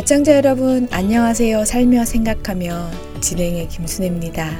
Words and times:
애청자 0.00 0.34
여러분, 0.34 0.88
안녕하세요. 0.90 1.66
살며 1.66 2.06
생각하며 2.06 2.90
진행의 3.20 3.68
김순혜입니다. 3.68 4.50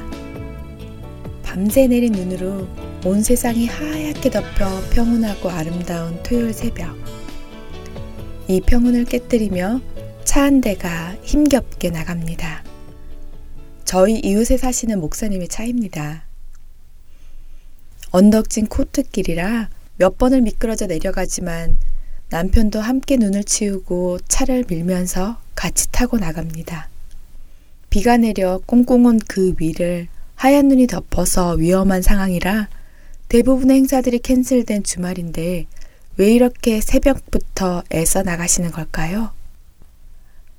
밤새 1.41 1.87
내린 1.87 2.11
눈으로 2.11 2.67
온 3.03 3.23
세상이 3.23 3.65
하얗게 3.65 4.29
덮여 4.29 4.69
평온하고 4.91 5.49
아름다운 5.49 6.21
토요일 6.21 6.53
새벽. 6.53 6.95
이 8.47 8.61
평온을 8.61 9.05
깨뜨리며 9.05 9.81
차 10.25 10.43
한 10.43 10.61
대가 10.61 11.15
힘겹게 11.23 11.89
나갑니다. 11.89 12.63
저희 13.83 14.19
이웃에 14.19 14.57
사시는 14.57 15.01
목사님의 15.01 15.47
차입니다. 15.47 16.23
언덕진 18.11 18.67
코트길이라 18.67 19.69
몇 19.97 20.19
번을 20.19 20.41
미끄러져 20.41 20.85
내려가지만 20.85 21.79
남편도 22.31 22.79
함께 22.79 23.17
눈을 23.17 23.43
치우고 23.43 24.19
차를 24.29 24.63
밀면서 24.69 25.41
같이 25.53 25.91
타고 25.91 26.17
나갑니다. 26.17 26.87
비가 27.89 28.15
내려 28.15 28.61
꽁꽁 28.65 29.05
온그 29.05 29.55
위를 29.59 30.07
하얀 30.35 30.69
눈이 30.69 30.87
덮어서 30.87 31.55
위험한 31.55 32.01
상황이라 32.01 32.69
대부분의 33.27 33.75
행사들이 33.75 34.19
캔슬된 34.19 34.83
주말인데 34.83 35.65
왜 36.15 36.33
이렇게 36.33 36.79
새벽부터 36.79 37.83
애써 37.93 38.23
나가시는 38.23 38.71
걸까요? 38.71 39.31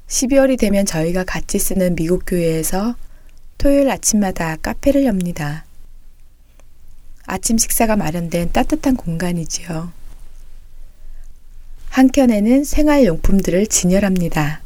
12월이 0.09 0.59
되면 0.59 0.85
저희가 0.85 1.25
같이 1.25 1.59
쓰는 1.59 1.97
미국 1.97 2.25
교회에서 2.27 2.97
토요일 3.57 3.91
아침마다 3.91 4.57
카페를 4.57 5.07
엽니다. 5.07 5.65
아침 7.25 7.57
식사가 7.57 7.97
마련된 7.97 8.53
따뜻한 8.53 8.95
공간이지요. 8.95 10.02
한켠에는 11.93 12.65
생활용품들을 12.65 13.67
진열합니다. 13.67 14.63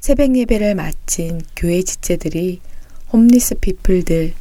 새벽 0.00 0.36
예배를 0.36 0.74
마친 0.74 1.40
교회 1.56 1.80
지체들이 1.80 2.60
홈리스 3.10 3.54
피플들, 3.54 4.34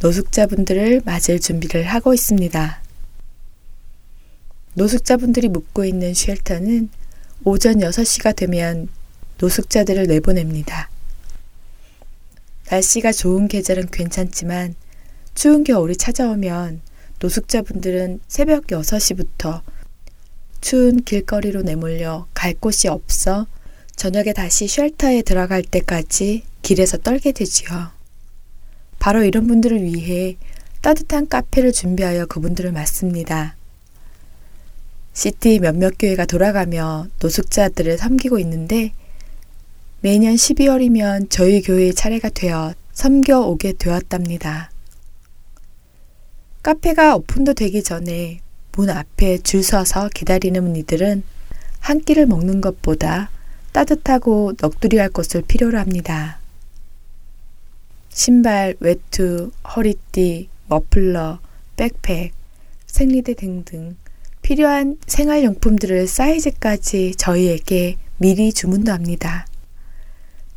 노숙자분들을 0.00 1.02
맞을 1.04 1.38
준비를 1.38 1.84
하고 1.84 2.14
있습니다. 2.14 2.80
노숙자분들이 4.72 5.50
묵고 5.50 5.84
있는 5.84 6.14
쉘터는 6.14 6.88
오전 7.44 7.74
6시가 7.74 8.34
되면 8.34 8.88
노숙자들을 9.36 10.06
내보냅니다. 10.06 10.88
날씨가 12.70 13.12
좋은 13.12 13.48
계절은 13.48 13.90
괜찮지만 13.90 14.74
추운 15.34 15.62
겨울이 15.62 15.94
찾아오면 15.96 16.80
노숙자분들은 17.20 18.20
새벽 18.28 18.68
6시부터 18.68 19.60
추운 20.60 21.02
길거리로 21.02 21.62
내몰려 21.62 22.26
갈 22.34 22.54
곳이 22.54 22.88
없어 22.88 23.46
저녁에 23.96 24.32
다시 24.32 24.68
쉘터에 24.68 25.22
들어갈 25.22 25.62
때까지 25.62 26.44
길에서 26.62 26.98
떨게 26.98 27.32
되지요. 27.32 27.90
바로 28.98 29.22
이런 29.22 29.46
분들을 29.46 29.82
위해 29.82 30.36
따뜻한 30.82 31.28
카페를 31.28 31.72
준비하여 31.72 32.26
그분들을 32.26 32.72
맞습니다. 32.72 33.56
시티 35.14 35.60
몇몇 35.60 35.94
교회가 35.98 36.26
돌아가며 36.26 37.06
노숙자들을 37.20 37.96
섬기고 37.96 38.38
있는데 38.40 38.92
매년 40.00 40.34
12월이면 40.34 41.30
저희 41.30 41.62
교회의 41.62 41.94
차례가 41.94 42.28
되어 42.28 42.74
섬겨 42.92 43.40
오게 43.40 43.74
되었답니다. 43.78 44.70
카페가 46.62 47.16
오픈도 47.16 47.54
되기 47.54 47.82
전에 47.82 48.40
문 48.76 48.90
앞에 48.90 49.38
줄 49.38 49.62
서서 49.62 50.10
기다리는 50.14 50.76
이들은 50.76 51.22
한 51.80 52.00
끼를 52.00 52.26
먹는 52.26 52.60
것보다 52.60 53.30
따뜻하고 53.72 54.52
넋두리할 54.52 55.08
것을 55.08 55.42
필요로 55.42 55.78
합니다. 55.78 56.38
신발, 58.10 58.74
외투, 58.80 59.50
허리띠, 59.74 60.48
머플러, 60.68 61.38
백팩, 61.76 62.32
생리대 62.86 63.34
등등 63.34 63.96
필요한 64.42 64.98
생활용품들을 65.06 66.06
사이즈까지 66.06 67.14
저희에게 67.16 67.96
미리 68.18 68.52
주문도 68.52 68.92
합니다. 68.92 69.46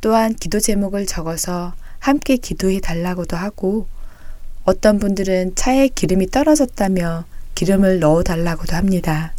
또한 0.01 0.33
기도 0.33 0.59
제목을 0.59 1.05
적어서 1.05 1.73
함께 1.99 2.35
기도해 2.35 2.81
달라고도 2.81 3.37
하고 3.37 3.87
어떤 4.65 4.99
분들은 4.99 5.55
차에 5.55 5.87
기름이 5.87 6.27
떨어졌다며 6.27 7.25
기름을 7.55 7.99
넣어 7.99 8.23
달라고도 8.23 8.75
합니다. 8.75 9.33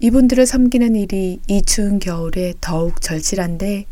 이분들을 0.00 0.46
섬기는 0.46 0.96
일이 0.96 1.40
이 1.46 1.62
추운 1.62 1.98
겨울에 1.98 2.54
더욱 2.60 3.00
절실한데 3.00 3.86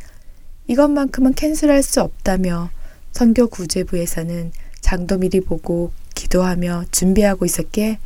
이것만큼은 0.67 1.35
캔슬할 1.35 1.83
수 1.83 2.01
없다며 2.01 2.71
선교 3.13 3.47
구제부에서는 3.47 4.53
장도 4.81 5.19
미리 5.19 5.41
보고 5.41 5.93
기도하며 6.15 6.87
준비하고 6.91 7.45
있었기에 7.45 7.99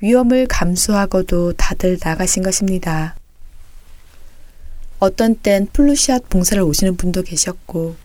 위험을 0.00 0.46
감수하고도 0.46 1.54
다들 1.54 1.98
나가신 2.02 2.42
것입니다. 2.42 3.16
어떤 4.98 5.36
땐 5.36 5.66
플루시앗 5.72 6.28
봉사를 6.28 6.62
오시는 6.62 6.96
분도 6.96 7.22
계셨고 7.22 7.96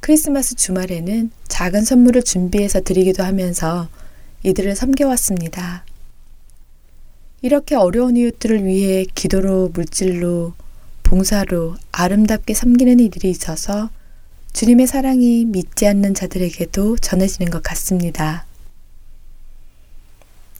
크리스마스 0.00 0.54
주말에는 0.54 1.30
작은 1.48 1.84
선물을 1.84 2.22
준비해서 2.22 2.80
드리기도 2.80 3.22
하면서 3.22 3.88
이들을 4.44 4.76
섬겨왔습니다. 4.76 5.84
이렇게 7.40 7.74
어려운 7.74 8.16
이웃들을 8.16 8.64
위해 8.64 9.06
기도로 9.14 9.70
물질로 9.70 10.52
봉사로 11.02 11.76
아름답게 11.92 12.52
섬기는 12.52 13.00
이들이 13.00 13.30
있어서 13.30 13.90
주님의 14.52 14.86
사랑이 14.86 15.46
믿지 15.46 15.86
않는 15.86 16.14
자들에게도 16.14 16.98
전해지는 16.98 17.50
것 17.50 17.62
같습니다. 17.62 18.46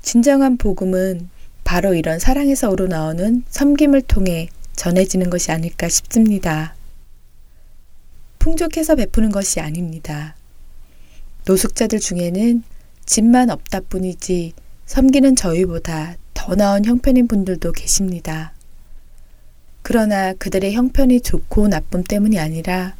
진정한 0.00 0.56
복음은 0.56 1.28
바로 1.62 1.94
이런 1.94 2.18
사랑에서 2.18 2.70
우러나오는 2.70 3.44
섬김을 3.48 4.02
통해 4.02 4.48
전해지는 4.76 5.28
것이 5.28 5.52
아닐까 5.52 5.88
싶습니다. 5.88 6.74
풍족해서 8.38 8.96
베푸는 8.96 9.30
것이 9.30 9.60
아닙니다. 9.60 10.36
노숙자들 11.46 12.00
중에는 12.00 12.62
집만 13.06 13.50
없다 13.50 13.80
뿐이지 13.80 14.52
섬기는 14.86 15.36
저희보다 15.36 16.16
더 16.34 16.54
나은 16.54 16.84
형편인 16.84 17.28
분들도 17.28 17.72
계십니다. 17.72 18.52
그러나 19.82 20.32
그들의 20.34 20.72
형편이 20.72 21.20
좋고 21.20 21.68
나쁨 21.68 22.04
때문이 22.04 22.38
아니라 22.38 22.94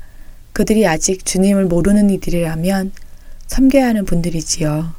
그들이 0.53 0.87
아직 0.87 1.25
주님을 1.25 1.67
모르는 1.67 2.11
이들이라면 2.11 2.93
섬겨야 3.47 3.89
하는 3.89 4.05
분들이지요. 4.05 4.95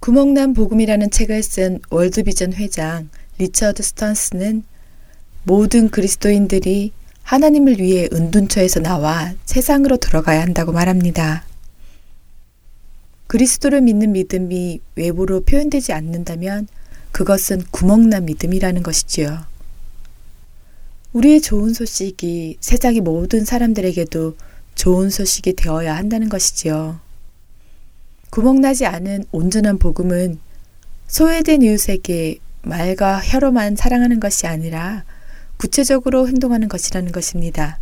구멍난 0.00 0.54
복음이라는 0.54 1.10
책을 1.10 1.42
쓴 1.42 1.80
월드비전 1.90 2.54
회장 2.54 3.10
리처드 3.38 3.82
스턴스는 3.82 4.64
모든 5.44 5.90
그리스도인들이 5.90 6.92
하나님을 7.22 7.80
위해 7.80 8.08
은둔처에서 8.12 8.80
나와 8.80 9.32
세상으로 9.44 9.96
들어가야 9.96 10.40
한다고 10.40 10.72
말합니다. 10.72 11.44
그리스도를 13.30 13.80
믿는 13.82 14.10
믿음이 14.10 14.80
외부로 14.96 15.44
표현되지 15.44 15.92
않는다면 15.92 16.66
그것은 17.12 17.62
구멍난 17.70 18.24
믿음이라는 18.24 18.82
것이지요. 18.82 19.46
우리의 21.12 21.40
좋은 21.40 21.72
소식이 21.72 22.56
세상의 22.58 23.02
모든 23.02 23.44
사람들에게도 23.44 24.36
좋은 24.74 25.10
소식이 25.10 25.52
되어야 25.52 25.94
한다는 25.94 26.28
것이지요. 26.28 26.98
구멍나지 28.30 28.86
않은 28.86 29.22
온전한 29.30 29.78
복음은 29.78 30.40
소외된 31.06 31.62
이웃에게 31.62 32.38
말과 32.62 33.20
혀로만 33.20 33.76
사랑하는 33.76 34.18
것이 34.18 34.48
아니라 34.48 35.04
구체적으로 35.56 36.26
행동하는 36.26 36.68
것이라는 36.68 37.12
것입니다. 37.12 37.78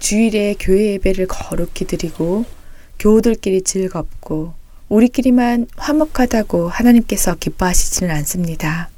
주일에 0.00 0.56
교회 0.58 0.94
예배를 0.94 1.28
거룩히 1.28 1.86
드리고 1.86 2.61
교우들끼리 2.98 3.62
즐겁고 3.62 4.54
우리끼리만 4.88 5.68
화목하다고 5.76 6.68
하나님께서 6.68 7.34
기뻐하시지는 7.34 8.14
않습니다. 8.16 8.90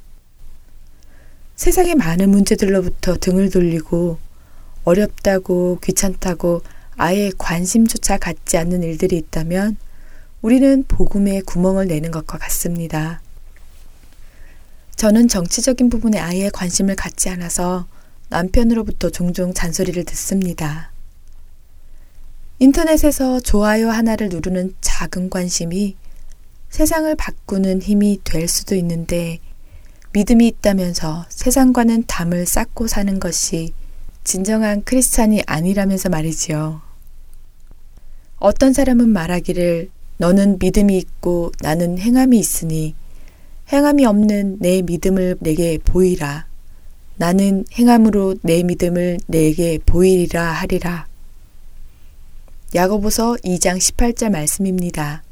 세상의 1.57 1.95
많은 1.95 2.31
문제들로부터 2.31 3.17
등을 3.17 3.51
돌리고 3.51 4.19
어렵다고 4.85 5.79
귀찮다고 5.83 6.63
아예 6.97 7.31
관심조차 7.39 8.19
갖지 8.19 8.57
않는 8.59 8.83
일들이 8.83 9.17
있다면 9.17 9.77
우리는 10.43 10.85
복음에 10.87 11.41
구멍을 11.41 11.87
내는 11.87 12.11
것과 12.11 12.39
같습니다. 12.39 13.21
저는 14.97 15.29
정치적인 15.29 15.91
부분에 15.91 16.19
아예 16.19 16.51
관심을 16.51 16.97
갖지 16.97 17.29
않아서 17.31 17.87
남편으로부터 18.29 19.11
종종 19.11 19.55
잔소리를 19.55 20.03
듣습니다. 20.05 20.94
인터넷에서 22.65 23.41
좋아요 23.41 23.91
하나를 23.91 24.31
누르는 24.31 24.75
작은 24.81 25.29
관심이 25.29 25.97
세상을 26.71 27.15
바꾸는 27.15 27.83
힘이 27.83 28.21
될 28.25 28.49
수도 28.49 28.75
있는데 28.75 29.39
믿음이 30.15 30.47
있다면서 30.47 31.27
세상과는 31.29 32.05
담을 32.07 32.47
쌓고 32.47 32.87
사는 32.87 33.21
것이 33.21 33.75
진정한 34.25 34.83
크리스찬이 34.83 35.43
아니라면서 35.45 36.09
말이지요. 36.09 36.81
어떤 38.39 38.73
사람은 38.73 39.11
말하기를 39.11 39.91
너는 40.17 40.57
믿음이 40.59 40.97
있고 40.97 41.53
나는 41.61 41.99
행함이 41.99 42.39
있으니 42.39 42.95
행함이 43.71 44.07
없는 44.07 44.57
내 44.61 44.81
믿음을 44.81 45.37
내게 45.41 45.77
보이라. 45.77 46.47
나는 47.17 47.67
행함으로 47.75 48.37
내 48.41 48.63
믿음을 48.63 49.19
내게 49.27 49.79
보이리라 49.85 50.43
하리라. 50.51 51.09
야고보서 52.75 53.37
2장 53.45 53.79
18절 53.79 54.31
말씀입니다. 54.31 55.23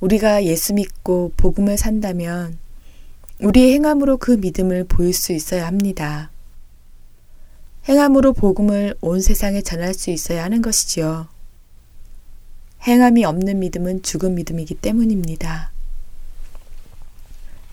우리가 0.00 0.44
예수 0.44 0.72
믿고 0.72 1.32
복음을 1.36 1.76
산다면 1.76 2.56
우리의 3.40 3.74
행함으로 3.74 4.16
그 4.16 4.30
믿음을 4.30 4.84
보일 4.84 5.12
수 5.12 5.32
있어야 5.32 5.66
합니다. 5.66 6.30
행함으로 7.86 8.32
복음을 8.32 8.94
온 9.02 9.20
세상에 9.20 9.60
전할 9.60 9.92
수 9.92 10.10
있어야 10.10 10.44
하는 10.44 10.62
것이지요. 10.62 11.28
행함이 12.84 13.26
없는 13.26 13.58
믿음은 13.58 14.02
죽은 14.02 14.36
믿음이기 14.36 14.76
때문입니다. 14.76 15.72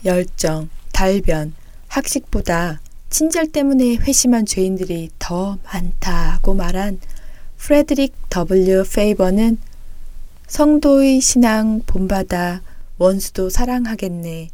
열정, 0.04 0.68
달변, 0.92 1.54
학식보다 1.88 2.82
친절 3.10 3.48
때문에 3.54 3.96
회심한 3.96 4.46
죄인들이 4.46 5.10
더 5.20 5.58
많다고 5.64 6.54
말한 6.54 7.00
프레드릭 7.58 8.14
W. 8.30 8.84
페이버는 8.84 9.58
성도의 10.48 11.20
신앙 11.22 11.82
본받아 11.86 12.62
원수도 12.98 13.50
사랑하겠네. 13.50 14.50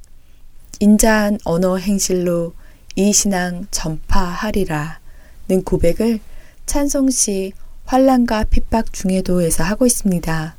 인자한 0.79 1.37
언어 1.43 1.77
행실로 1.77 2.53
이 2.95 3.13
신앙 3.13 3.67
전파하리라. 3.71 4.99
는 5.47 5.63
고백을 5.63 6.19
찬송 6.65 7.09
시 7.09 7.51
환란과 7.85 8.45
핍박 8.45 8.93
중에도에서 8.93 9.63
하고 9.63 9.85
있습니다. 9.85 10.55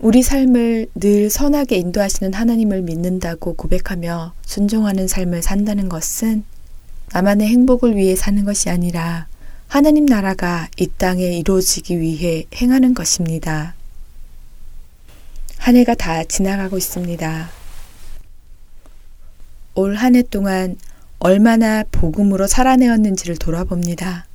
우리 0.00 0.22
삶을 0.22 0.88
늘 0.96 1.30
선하게 1.30 1.76
인도하시는 1.76 2.34
하나님을 2.34 2.82
믿는다고 2.82 3.54
고백하며 3.54 4.34
순종하는 4.44 5.06
삶을 5.06 5.42
산다는 5.42 5.88
것은 5.88 6.44
나만의 7.12 7.46
행복을 7.46 7.96
위해 7.96 8.16
사는 8.16 8.44
것이 8.44 8.68
아니라 8.68 9.28
하나님 9.72 10.04
나라가 10.04 10.68
이 10.76 10.86
땅에 10.86 11.24
이루어지기 11.38 11.98
위해 11.98 12.44
행하는 12.54 12.92
것입니다. 12.92 13.74
한 15.56 15.76
해가 15.76 15.94
다 15.94 16.24
지나가고 16.24 16.76
있습니다. 16.76 17.48
올 19.74 19.96
한 19.96 20.14
해 20.14 20.20
동안 20.24 20.76
얼마나 21.20 21.84
복음으로 21.90 22.46
살아내었는지를 22.48 23.38
돌아봅니다. 23.38 24.26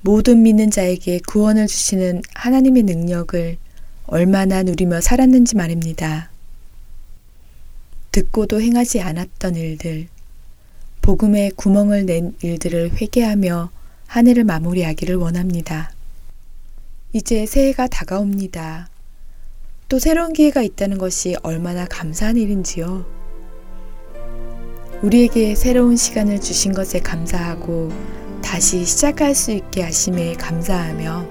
모든 0.00 0.44
믿는 0.44 0.70
자에게 0.70 1.20
구원을 1.28 1.66
주시는 1.66 2.22
하나님의 2.34 2.84
능력을 2.84 3.58
얼마나 4.06 4.62
누리며 4.62 5.02
살았는지 5.02 5.56
말입니다. 5.56 6.30
듣고도 8.12 8.62
행하지 8.62 9.02
않았던 9.02 9.56
일들, 9.56 10.08
복음에 11.02 11.50
구멍을 11.54 12.06
낸 12.06 12.34
일들을 12.40 12.92
회개하며 12.92 13.70
한 14.10 14.26
해를 14.26 14.42
마무리하기를 14.42 15.14
원합니다. 15.14 15.92
이제 17.12 17.46
새해가 17.46 17.86
다가옵니다. 17.86 18.88
또 19.88 20.00
새로운 20.00 20.32
기회가 20.32 20.62
있다는 20.62 20.98
것이 20.98 21.36
얼마나 21.44 21.86
감사한 21.86 22.36
일인지요. 22.36 23.06
우리에게 25.02 25.54
새로운 25.54 25.94
시간을 25.94 26.40
주신 26.40 26.72
것에 26.72 26.98
감사하고 26.98 27.92
다시 28.42 28.84
시작할 28.84 29.36
수 29.36 29.52
있게 29.52 29.82
하심에 29.82 30.32
감사하며 30.32 31.28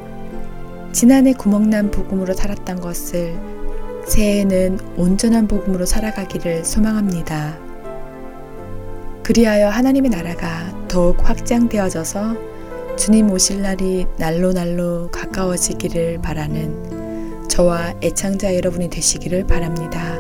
지난해 0.94 1.34
구멍난 1.34 1.92
복음으로 1.92 2.34
살았던 2.34 2.80
것을 2.80 3.38
새해에는 4.08 4.96
온전한 4.96 5.50
복음으로 5.50 5.86
살아가기를 5.86 6.64
소망합니다. 6.64 7.60
그리하여 9.24 9.68
하나님의 9.68 10.12
나라가 10.12 10.88
더욱 10.88 11.18
확장되어져서 11.28 12.59
주님 13.00 13.32
오실 13.32 13.62
날이 13.62 14.06
날로 14.18 14.52
날로 14.52 15.10
가까워지기를 15.10 16.22
바라는 16.22 17.48
저와 17.48 17.94
애창자 18.04 18.54
여러분이 18.56 18.90
되시기를 18.90 19.48
바랍니다. 19.48 20.19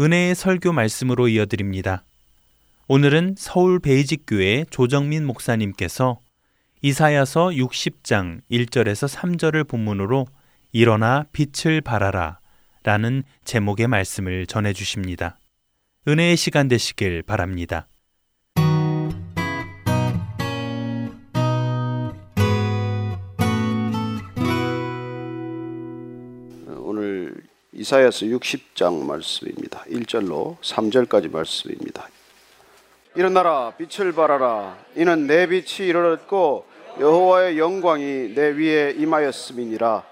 은혜의 0.00 0.34
설교 0.34 0.72
말씀으로 0.72 1.28
이어드립니다. 1.28 2.04
오늘은 2.88 3.34
서울 3.36 3.78
베이직교회 3.78 4.64
조정민 4.70 5.26
목사님께서 5.26 6.20
이사야서 6.80 7.48
60장 7.48 8.40
1절에서 8.50 9.14
3절을 9.14 9.68
본문으로 9.68 10.26
일어나 10.72 11.26
빛을 11.32 11.82
발하라 11.82 12.38
라는 12.82 13.24
제목의 13.44 13.88
말씀을 13.88 14.46
전해 14.46 14.72
주십니다. 14.72 15.38
은혜의 16.08 16.38
시간 16.38 16.66
되시길 16.68 17.22
바랍니다. 17.22 17.86
이사야서 27.80 28.26
60장 28.26 29.06
말씀입니다. 29.06 29.84
1절로 29.88 30.58
3절까지 30.60 31.32
말씀입니다. 31.32 32.06
일어나라 33.14 33.72
빛을 33.74 34.12
발하라 34.12 34.76
이는 34.96 35.26
내 35.26 35.46
빛이 35.46 35.88
이르렀고 35.88 36.66
여호와의 37.00 37.58
영광이 37.58 38.34
내 38.34 38.50
위에 38.50 38.96
임하였음이니라 38.98 40.04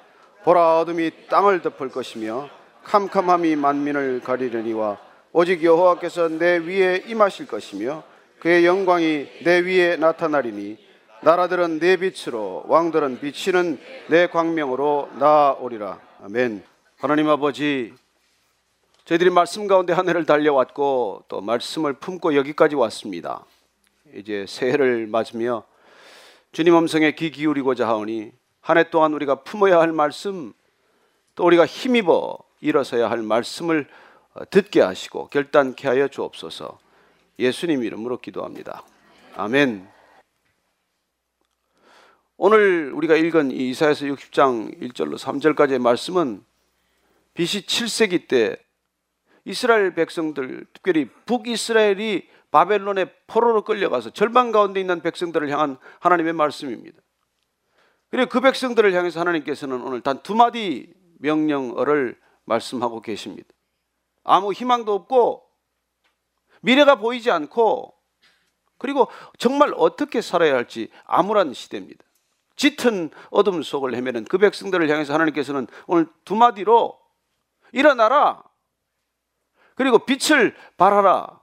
보라 0.45 0.81
어둠이 0.81 1.11
땅을 1.29 1.61
덮을 1.61 1.91
것이며 1.91 2.49
캄캄함이 2.85 3.57
만민을 3.57 4.23
가리려니와 4.25 4.97
오직 5.33 5.63
여호와께서 5.63 6.31
내 6.31 6.57
위에 6.57 7.05
임하실 7.07 7.49
것이며 7.49 8.03
그의 8.39 8.65
영광이 8.65 9.29
내 9.45 9.61
위에 9.61 9.97
나타나리니 9.97 10.79
나라들은 11.21 11.81
내 11.81 11.99
빛으로 11.99 12.65
왕들은 12.67 13.21
비치는 13.21 13.79
내 14.09 14.27
광명으로 14.29 15.11
나오리라 15.19 16.01
아멘 16.25 16.78
하나님 16.99 17.28
아버지 17.28 17.95
저희들이 19.05 19.31
말씀 19.31 19.69
가운데 19.69 19.93
한 19.93 20.09
해를 20.09 20.26
달려왔고 20.26 21.25
또 21.28 21.40
말씀을 21.40 21.93
품고 21.93 22.35
여기까지 22.35 22.75
왔습니다 22.75 23.45
이제 24.14 24.47
새해를 24.49 25.07
맞으며 25.07 25.62
주님 26.50 26.76
음성에 26.76 27.12
귀 27.12 27.31
기울이고자 27.31 27.87
하오니 27.87 28.33
한 28.61 28.76
해 28.76 28.90
동안 28.90 29.14
우리가 29.14 29.37
품어야 29.37 29.78
할 29.78 29.93
말씀 29.93 30.52
또 31.35 31.45
우리가 31.47 31.64
힘입어 31.67 32.37
일어서야 32.61 33.09
할 33.09 33.23
말씀을 33.23 33.87
어, 34.35 34.45
듣게 34.50 34.81
하시고 34.81 35.28
결단케 35.28 35.88
하여 35.88 36.09
주옵소서. 36.09 36.78
예수님 37.38 37.83
이름으로 37.83 38.19
기도합니다. 38.19 38.83
아멘. 39.37 39.88
오늘 42.37 42.93
우리가 42.93 43.14
읽은 43.17 43.52
이 43.52 43.71
이사야서 43.71 44.05
60장 44.07 44.78
1절로 44.83 45.17
3절까지의 45.17 45.78
말씀은 45.78 46.45
BC 47.38 47.66
7세기 47.66 48.26
때 48.26 48.57
이스라엘 49.45 49.95
백성들, 49.95 50.66
특별히 50.73 51.09
북이스라엘이 51.25 52.28
바벨론의 52.50 53.14
포로로 53.28 53.62
끌려가서 53.62 54.11
절망 54.11 54.50
가운데 54.50 54.80
있는 54.80 55.00
백성들을 55.02 55.49
향한 55.49 55.78
하나님의 56.00 56.33
말씀입니다. 56.33 57.00
그리고 58.11 58.28
그 58.28 58.40
백성들을 58.40 58.92
향해서 58.92 59.21
하나님께서는 59.21 59.80
오늘 59.83 60.00
단 60.00 60.21
두 60.25 60.35
마디 60.35 60.92
명령어를 61.21 62.18
말씀하고 62.45 63.00
계십니다. 63.02 63.49
아무 64.25 64.52
희망도 64.52 64.92
없고 64.92 65.45
미래가 66.62 66.97
보이지 66.97 67.30
않고 67.30 67.95
그리고 68.78 69.07
정말 69.38 69.73
어떻게 69.76 70.23
살아야 70.23 70.57
할지 70.57 70.88
암울한 71.04 71.52
시대입니다. 71.52 72.04
짙은 72.57 73.11
어둠 73.30 73.62
속을 73.62 73.95
헤매는 73.95 74.25
그 74.25 74.38
백성들을 74.38 74.90
향해서 74.90 75.14
하나님께서는 75.14 75.68
오늘 75.87 76.09
두 76.25 76.35
마디로 76.35 76.99
일어나라. 77.73 78.43
그리고 79.75 79.99
빛을 79.99 80.57
발하라. 80.77 81.41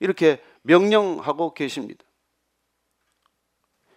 이렇게 0.00 0.42
명령하고 0.62 1.54
계십니다. 1.54 2.04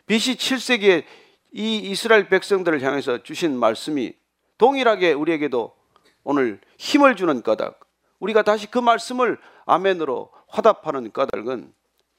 BC 0.06 0.36
7세기에 0.36 1.06
이 1.52 1.78
이스라엘 1.78 2.30
백성들을 2.30 2.82
향해서 2.82 3.24
주신 3.24 3.58
말씀이 3.58 4.14
동일하게 4.58 5.14
우리에게도 5.14 5.76
오늘 6.24 6.62
힘을 6.78 7.16
주는 7.16 7.42
까닭, 7.42 7.80
우리가 8.20 8.44
다시 8.44 8.70
그 8.70 8.78
말씀을 8.78 9.40
아멘으로 9.66 10.32
화답하는 10.48 11.12
까닭은 11.12 11.74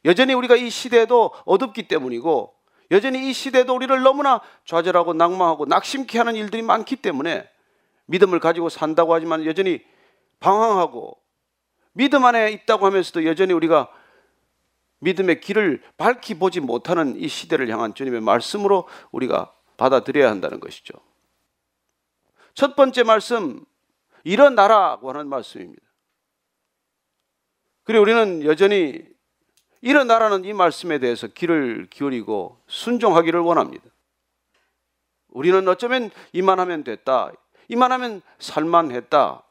여전히 0.05 0.35
우리가 0.35 0.57
이 0.57 0.71
시대에도 0.71 1.33
어둡기 1.45 1.89
때문이고 1.89 2.55
여전히 2.91 3.29
이 3.29 3.33
시대에도 3.33 3.75
우리를 3.75 4.03
너무나 4.03 4.41
좌절하고 4.65 5.15
낙망하고 5.15 5.67
낙심케 5.67 6.19
하는 6.19 6.35
일들이 6.35 6.63
많기 6.63 6.97
때문에 6.97 7.49
믿음을 8.11 8.41
가지고 8.41 8.69
산다고 8.69 9.15
하지만 9.15 9.47
여전히 9.47 9.85
방황하고 10.41 11.17
믿음 11.93 12.25
안에 12.25 12.51
있다고 12.51 12.87
하면서도 12.87 13.25
여전히 13.25 13.53
우리가 13.53 13.89
믿음의 14.99 15.41
길을 15.41 15.83
밝히 15.97 16.35
보지 16.35 16.61
못하는 16.61 17.17
이 17.19 17.29
시대를 17.29 17.69
향한 17.71 17.95
주님의 17.95 18.21
말씀으로 18.21 18.89
우리가 19.13 19.55
받아들여야 19.77 20.29
한다는 20.29 20.61
것이죠. 20.61 20.95
첫 22.55 22.75
번째 22.77 23.05
말씀, 23.05 23.65
일어나라고 24.25 25.11
하는 25.11 25.29
말씀입니다. 25.29 25.83
그리고 27.85 28.03
우리는 28.03 28.45
여전히 28.45 29.03
일어나라는 29.83 30.45
이 30.45 30.53
말씀에 30.53 30.99
대해서 30.99 31.29
귀를 31.29 31.87
기울이고 31.89 32.61
순종하기를 32.67 33.41
원합니다. 33.41 33.85
우리는 35.29 35.67
어쩌면 35.69 36.11
이만 36.33 36.59
하면 36.61 36.85
됐다. 36.85 37.33
이만하면 37.71 38.21
살만했다. 38.41 39.43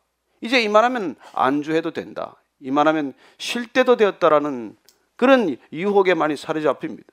이제 0.41 0.61
이만하면 0.61 1.15
안주해도 1.33 1.91
된다. 1.91 2.35
이만하면 2.59 3.13
쉴 3.37 3.67
때도 3.67 3.95
되었다라는 3.95 4.75
그런 5.15 5.57
유혹에 5.71 6.13
많이 6.13 6.35
사로잡힙니다. 6.35 7.07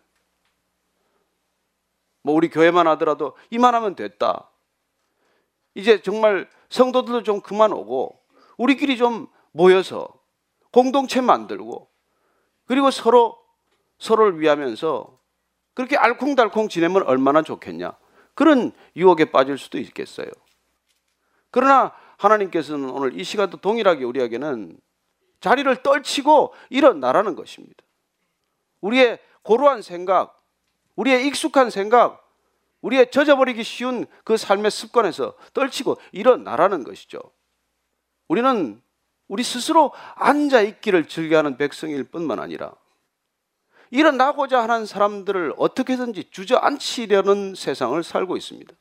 뭐 2.22 2.34
우리 2.34 2.50
교회만 2.50 2.88
하더라도 2.88 3.36
이만하면 3.50 3.94
됐다. 3.94 4.50
이제 5.76 6.02
정말 6.02 6.50
성도들도 6.70 7.22
좀 7.22 7.40
그만 7.40 7.72
오고 7.72 8.20
우리끼리 8.56 8.96
좀 8.96 9.28
모여서 9.52 10.08
공동체 10.72 11.20
만들고 11.20 11.88
그리고 12.64 12.90
서로 12.90 13.38
서로를 13.98 14.40
위하면서 14.40 15.16
그렇게 15.74 15.96
알콩달콩 15.96 16.68
지내면 16.68 17.04
얼마나 17.04 17.42
좋겠냐. 17.42 17.96
그런 18.34 18.72
유혹에 18.96 19.26
빠질 19.26 19.56
수도 19.56 19.78
있겠어요. 19.78 20.26
그러나 21.56 21.90
하나님께서는 22.18 22.90
오늘 22.90 23.18
이 23.18 23.24
시간도 23.24 23.56
동일하게 23.62 24.04
우리에게는 24.04 24.78
자리를 25.40 25.74
떨치고 25.76 26.52
일어나라는 26.68 27.34
것입니다. 27.34 27.82
우리의 28.82 29.18
고루한 29.40 29.80
생각, 29.80 30.44
우리의 30.96 31.26
익숙한 31.26 31.70
생각, 31.70 32.30
우리의 32.82 33.10
젖어버리기 33.10 33.64
쉬운 33.64 34.04
그 34.22 34.36
삶의 34.36 34.70
습관에서 34.70 35.32
떨치고 35.54 35.96
일어나라는 36.12 36.84
것이죠. 36.84 37.20
우리는 38.28 38.82
우리 39.26 39.42
스스로 39.42 39.92
앉아 40.16 40.60
있기를 40.60 41.08
즐겨하는 41.08 41.56
백성일 41.56 42.04
뿐만 42.04 42.38
아니라 42.38 42.74
일어나고자 43.88 44.62
하는 44.62 44.84
사람들을 44.84 45.54
어떻게든지 45.56 46.24
주저앉히려는 46.32 47.54
세상을 47.54 48.02
살고 48.02 48.36
있습니다. 48.36 48.74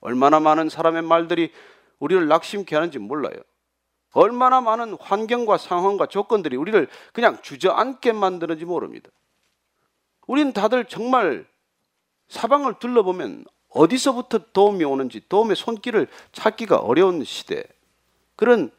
얼마나 0.00 0.40
많은 0.40 0.68
사람의 0.68 1.02
말들이 1.02 1.52
우리를 1.98 2.26
낙심케 2.28 2.74
하는지 2.74 2.98
몰라요. 2.98 3.36
얼마나 4.12 4.60
많은 4.60 4.96
환경과 5.00 5.58
상황과 5.58 6.06
조건들이 6.06 6.56
우리를 6.56 6.88
그냥 7.12 7.40
주저앉게 7.42 8.12
만드는지 8.12 8.64
모릅니다. 8.64 9.10
우리는 10.26 10.52
다들 10.52 10.84
정말 10.86 11.46
사방을 12.28 12.74
둘러보면 12.78 13.44
어디서부터 13.68 14.52
도움이 14.52 14.84
오는지 14.84 15.20
도움의 15.28 15.56
손길을 15.56 16.06
찾기가 16.32 16.76
어려운 16.76 17.24
시대, 17.24 17.64
그런 18.36 18.70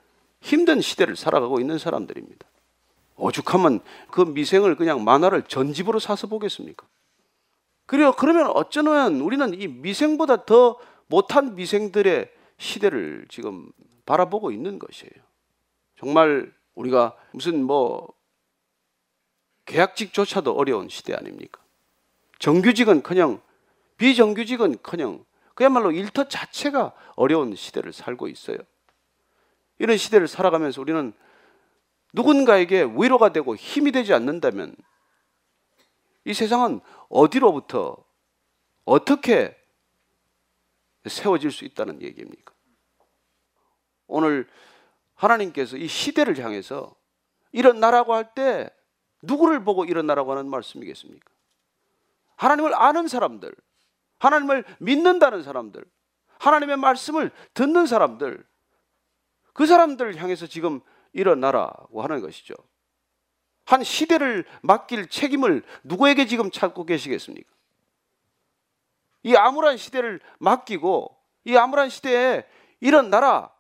힘든 0.42 0.80
시대를 0.80 1.16
살아가고 1.16 1.60
있는 1.60 1.78
사람들입니다. 1.78 2.48
오죽하면 3.18 3.82
그 4.12 4.22
미생을 4.22 4.76
그냥 4.76 5.04
만화를 5.04 5.44
전집으로 5.44 6.00
사서 6.00 6.28
보겠습니까? 6.28 6.86
그리고 7.86 8.14
그러면 8.14 8.48
어쩌면 8.54 9.22
우리는 9.22 9.60
이 9.60 9.68
미생보다 9.68 10.46
더 10.46 10.78
못한 11.08 11.56
미생들의 11.56 12.32
시대를 12.58 13.26
지금 13.30 13.72
바라보고 14.06 14.52
있는 14.52 14.80
것이에요. 14.80 15.14
정말 15.98 16.54
우리가 16.76 17.16
무슨 17.32 17.64
뭐 17.64 18.14
계약직조차도 19.66 20.54
어려운 20.54 20.90
시대 20.90 21.14
아닙니까? 21.14 21.62
정규직은 22.40 23.02
그냥 23.02 23.42
비정규직은 23.98 24.80
그냥 24.82 25.26
그야말로 25.54 25.92
일터 25.92 26.28
자체가 26.28 26.94
어려운 27.16 27.56
시대를 27.56 27.94
살고 27.94 28.28
있어요. 28.28 28.58
이런 29.80 29.98
시대를 29.98 30.28
살아가면서 30.28 30.82
우리는 30.82 31.14
누군가에게 32.14 32.84
위로가 32.84 33.34
되고 33.34 33.56
힘이 33.56 33.92
되지 33.92 34.14
않는다면 34.14 34.76
이 36.26 36.34
세상은 36.34 36.82
어디로부터 37.10 37.98
어떻게 38.84 39.58
세워질 41.10 41.52
수 41.52 41.66
있다는 41.66 42.02
얘기입니까? 42.02 42.54
오늘 44.08 44.48
하나님께서 45.16 45.78
이 45.78 45.88
시대를 45.88 46.38
향해서 46.40 46.96
일어나라고 47.52 48.14
할 48.14 48.34
때 48.34 48.70
누구를 49.22 49.64
보고 49.64 49.86
일어나라고 49.86 50.32
하는 50.32 50.50
말씀이겠습니까? 50.50 51.32
하나님을 52.36 52.76
아는 52.76 53.08
사람들, 53.08 53.54
하나님을 54.20 54.64
믿는다는 54.80 55.42
사람들, 55.42 55.84
하나님의 56.40 56.78
말씀을 56.78 57.32
듣는 57.54 57.86
사람들, 57.86 58.46
그 59.54 59.66
사람들을 59.66 60.18
향해서 60.18 60.48
지금 60.48 60.82
일어나라고 61.14 62.04
하는 62.04 62.22
것이죠. 62.22 62.54
한 63.66 63.84
시대를 63.84 64.46
맡길 64.62 65.08
책임을 65.08 65.64
누구에게 65.84 66.26
지금 66.28 66.52
찾고 66.52 66.86
계시겠습니까? 66.86 67.55
이 69.26 69.36
암울한 69.36 69.78
시대를 69.78 70.20
맡기고 70.38 71.18
이 71.46 71.58
암울한 71.58 71.90
시대에 71.90 72.46
일어나라. 72.80 73.52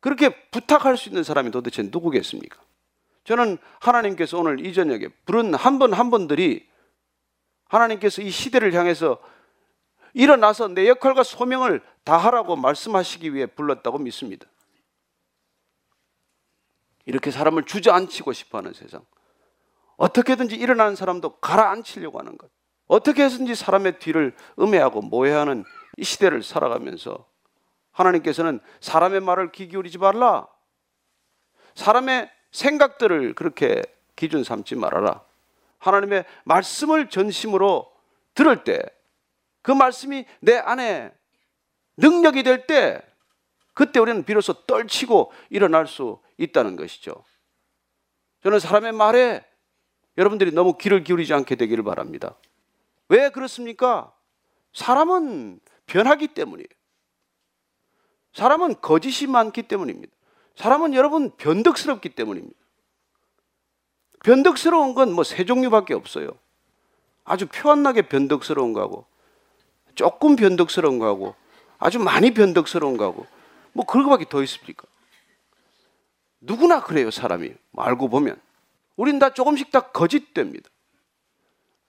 그렇게 0.00 0.30
부탁할 0.50 0.96
수 0.96 1.10
있는 1.10 1.22
사람이 1.22 1.50
도대체 1.50 1.82
누구겠습니까? 1.82 2.58
저는 3.24 3.58
하나님께서 3.80 4.38
오늘 4.38 4.64
이 4.64 4.72
저녁에 4.72 5.08
부른 5.26 5.54
한 5.54 5.78
번 5.78 5.92
한 5.92 6.10
번들이 6.10 6.66
하나님께서 7.68 8.22
이 8.22 8.30
시대를 8.30 8.72
향해서 8.72 9.20
일어나서 10.14 10.68
내 10.68 10.88
역할과 10.88 11.22
소명을 11.22 11.82
다하라고 12.04 12.56
말씀하시기 12.56 13.34
위해 13.34 13.44
불렀다고 13.44 13.98
믿습니다. 13.98 14.46
이렇게 17.04 17.30
사람을 17.30 17.64
주저앉히고 17.64 18.32
싶어 18.32 18.58
하는 18.58 18.72
세상. 18.72 19.04
어떻게든지 19.98 20.56
일어나는 20.56 20.96
사람도 20.96 21.40
가라앉히려고 21.40 22.18
하는 22.18 22.38
것. 22.38 22.50
어떻게 22.86 23.24
해서든지 23.24 23.54
사람의 23.54 23.98
뒤를 23.98 24.34
음해하고 24.58 25.02
모해하는 25.02 25.64
이 25.96 26.04
시대를 26.04 26.42
살아가면서 26.42 27.26
하나님께서는 27.92 28.60
사람의 28.80 29.20
말을 29.20 29.52
귀 29.52 29.68
기울이지 29.68 29.98
말라. 29.98 30.46
사람의 31.74 32.30
생각들을 32.52 33.34
그렇게 33.34 33.82
기준 34.14 34.44
삼지 34.44 34.76
말아라. 34.76 35.22
하나님의 35.78 36.24
말씀을 36.44 37.08
전심으로 37.08 37.90
들을 38.34 38.64
때 38.64 38.80
그 39.66 39.72
말씀이 39.72 40.24
내 40.38 40.56
안에 40.56 41.12
능력이 41.96 42.44
될 42.44 42.68
때 42.68 43.02
그때 43.74 43.98
우리는 43.98 44.22
비로소 44.22 44.52
떨치고 44.64 45.32
일어날 45.50 45.88
수 45.88 46.20
있다는 46.38 46.76
것이죠. 46.76 47.24
저는 48.44 48.60
사람의 48.60 48.92
말에 48.92 49.44
여러분들이 50.16 50.52
너무 50.52 50.78
귀를 50.78 51.02
기울이지 51.02 51.34
않게 51.34 51.56
되기를 51.56 51.82
바랍니다. 51.82 52.36
왜 53.08 53.30
그렇습니까? 53.30 54.12
사람은 54.72 55.60
변하기 55.86 56.28
때문이에요. 56.28 56.68
사람은 58.34 58.80
거짓이 58.80 59.26
많기 59.26 59.62
때문입니다. 59.62 60.12
사람은 60.56 60.94
여러분 60.94 61.30
변덕스럽기 61.36 62.10
때문입니다. 62.10 62.56
변덕스러운 64.24 64.94
건 64.94 65.10
뭐 65.10 65.22
세 65.22 65.44
종류밖에 65.44 65.94
없어요. 65.94 66.30
아주 67.24 67.46
표안나게 67.46 68.02
변덕스러운 68.02 68.72
거하고 68.72 69.06
조금 69.94 70.36
변덕스러운 70.36 70.98
거하고 70.98 71.34
아주 71.78 71.98
많이 71.98 72.32
변덕스러운 72.32 72.96
거하고 72.96 73.26
뭐 73.72 73.84
그런 73.86 74.04
거밖에 74.04 74.26
더 74.28 74.42
있습니까? 74.42 74.86
누구나 76.40 76.82
그래요, 76.82 77.10
사람이. 77.10 77.54
알고 77.76 78.08
보면. 78.08 78.40
우린 78.96 79.18
다 79.18 79.30
조금씩 79.30 79.70
다 79.70 79.80
거짓됩니다. 79.80 80.68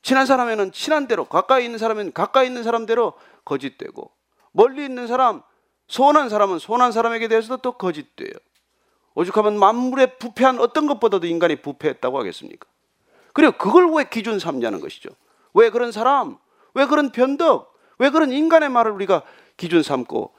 친한 0.02 0.26
사람에는 0.26 0.72
친한 0.72 1.08
대로, 1.08 1.26
가까이 1.26 1.66
있는 1.66 1.78
사람은 1.78 2.14
가까이 2.14 2.48
있는 2.48 2.64
사람대로 2.64 3.14
거짓되고, 3.46 4.12
멀리 4.52 4.86
있는 4.86 5.08
사람, 5.08 5.42
소원한 5.88 6.30
사람은 6.30 6.60
소원한 6.60 6.92
사람에게 6.92 7.28
대해서도 7.28 7.58
또 7.58 7.72
거짓돼요. 7.74 8.32
오죽하면 9.16 9.58
만물의 9.58 10.20
부패한 10.20 10.60
어떤 10.60 10.86
것보다도 10.88 11.28
인간이 11.28 11.58
부패했다고 11.58 12.20
하겠습니까? 12.20 12.68
그리고 13.34 13.58
그걸 13.58 13.90
왜 13.92 14.04
기준 14.10 14.40
삼냐는 14.40 14.80
것이죠. 14.80 15.10
왜 15.54 15.70
그런 15.70 15.92
사람, 15.92 16.38
왜 16.74 16.86
그런 16.86 17.12
변덕, 17.12 17.74
왜 18.00 18.10
그런 18.10 18.32
인간의 18.32 18.70
말을 18.70 18.92
우리가 18.92 19.24
기준 19.58 19.82
삼고 19.82 20.34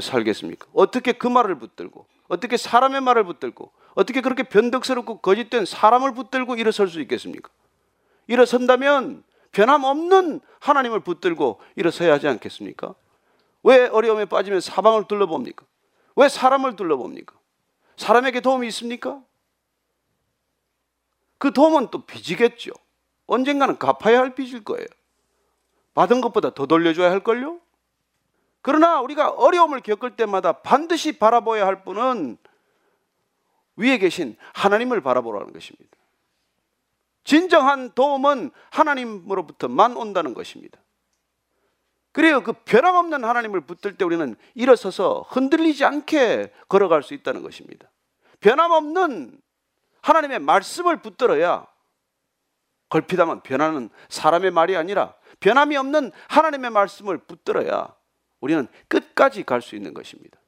살겠습니까? 0.00 0.66
어떻게 0.72 1.12
그 1.12 1.26
말을 1.26 1.58
붙들고, 1.58 2.06
어떻게 2.28 2.56
사람의 2.56 3.00
말을 3.00 3.24
붙들고, 3.24 3.72
어떻게 3.94 4.20
그렇게 4.20 4.44
변덕스럽고 4.44 5.18
거짓된 5.18 5.64
사람을 5.64 6.14
붙들고 6.14 6.56
일어설 6.56 6.88
수 6.88 7.00
있겠습니까? 7.00 7.50
일어선다면 8.26 9.22
변함없는 9.52 10.40
하나님을 10.60 11.00
붙들고 11.00 11.60
일어서야 11.76 12.14
하지 12.14 12.28
않겠습니까? 12.28 12.94
왜 13.62 13.86
어려움에 13.86 14.24
빠지면 14.26 14.60
사방을 14.60 15.06
둘러봅니까? 15.08 15.64
왜 16.16 16.28
사람을 16.28 16.76
둘러봅니까? 16.76 17.34
사람에게 17.96 18.40
도움이 18.40 18.66
있습니까? 18.68 19.22
그 21.38 21.52
도움은 21.52 21.88
또 21.90 22.04
빚이겠죠. 22.04 22.72
언젠가는 23.26 23.78
갚아야 23.78 24.18
할 24.20 24.34
빚일 24.34 24.64
거예요. 24.64 24.86
받은 25.94 26.20
것보다 26.20 26.50
더 26.50 26.66
돌려줘야 26.66 27.10
할걸요? 27.10 27.60
그러나 28.60 29.00
우리가 29.00 29.30
어려움을 29.30 29.80
겪을 29.80 30.16
때마다 30.16 30.52
반드시 30.52 31.18
바라보아야 31.18 31.66
할 31.66 31.84
분은 31.84 32.38
위에 33.76 33.98
계신 33.98 34.36
하나님을 34.54 35.02
바라보라는 35.02 35.52
것입니다. 35.52 35.93
진정한 37.24 37.90
도움은 37.92 38.50
하나님으로부터만 38.70 39.96
온다는 39.96 40.34
것입니다. 40.34 40.78
그래요. 42.12 42.44
그 42.44 42.52
변함없는 42.52 43.24
하나님을 43.24 43.62
붙들 43.62 43.96
때 43.96 44.04
우리는 44.04 44.36
일어서서 44.54 45.26
흔들리지 45.30 45.84
않게 45.84 46.52
걸어갈 46.68 47.02
수 47.02 47.12
있다는 47.14 47.42
것입니다. 47.42 47.90
변함없는 48.40 49.40
하나님의 50.00 50.38
말씀을 50.38 51.02
붙들어야 51.02 51.66
걸핏하면 52.90 53.40
변하는 53.40 53.90
사람의 54.08 54.52
말이 54.52 54.76
아니라 54.76 55.14
변함이 55.40 55.76
없는 55.76 56.12
하나님의 56.28 56.70
말씀을 56.70 57.18
붙들어야 57.18 57.92
우리는 58.40 58.68
끝까지 58.88 59.42
갈 59.42 59.62
수 59.62 59.74
있는 59.74 59.94
것입니다. 59.94 60.38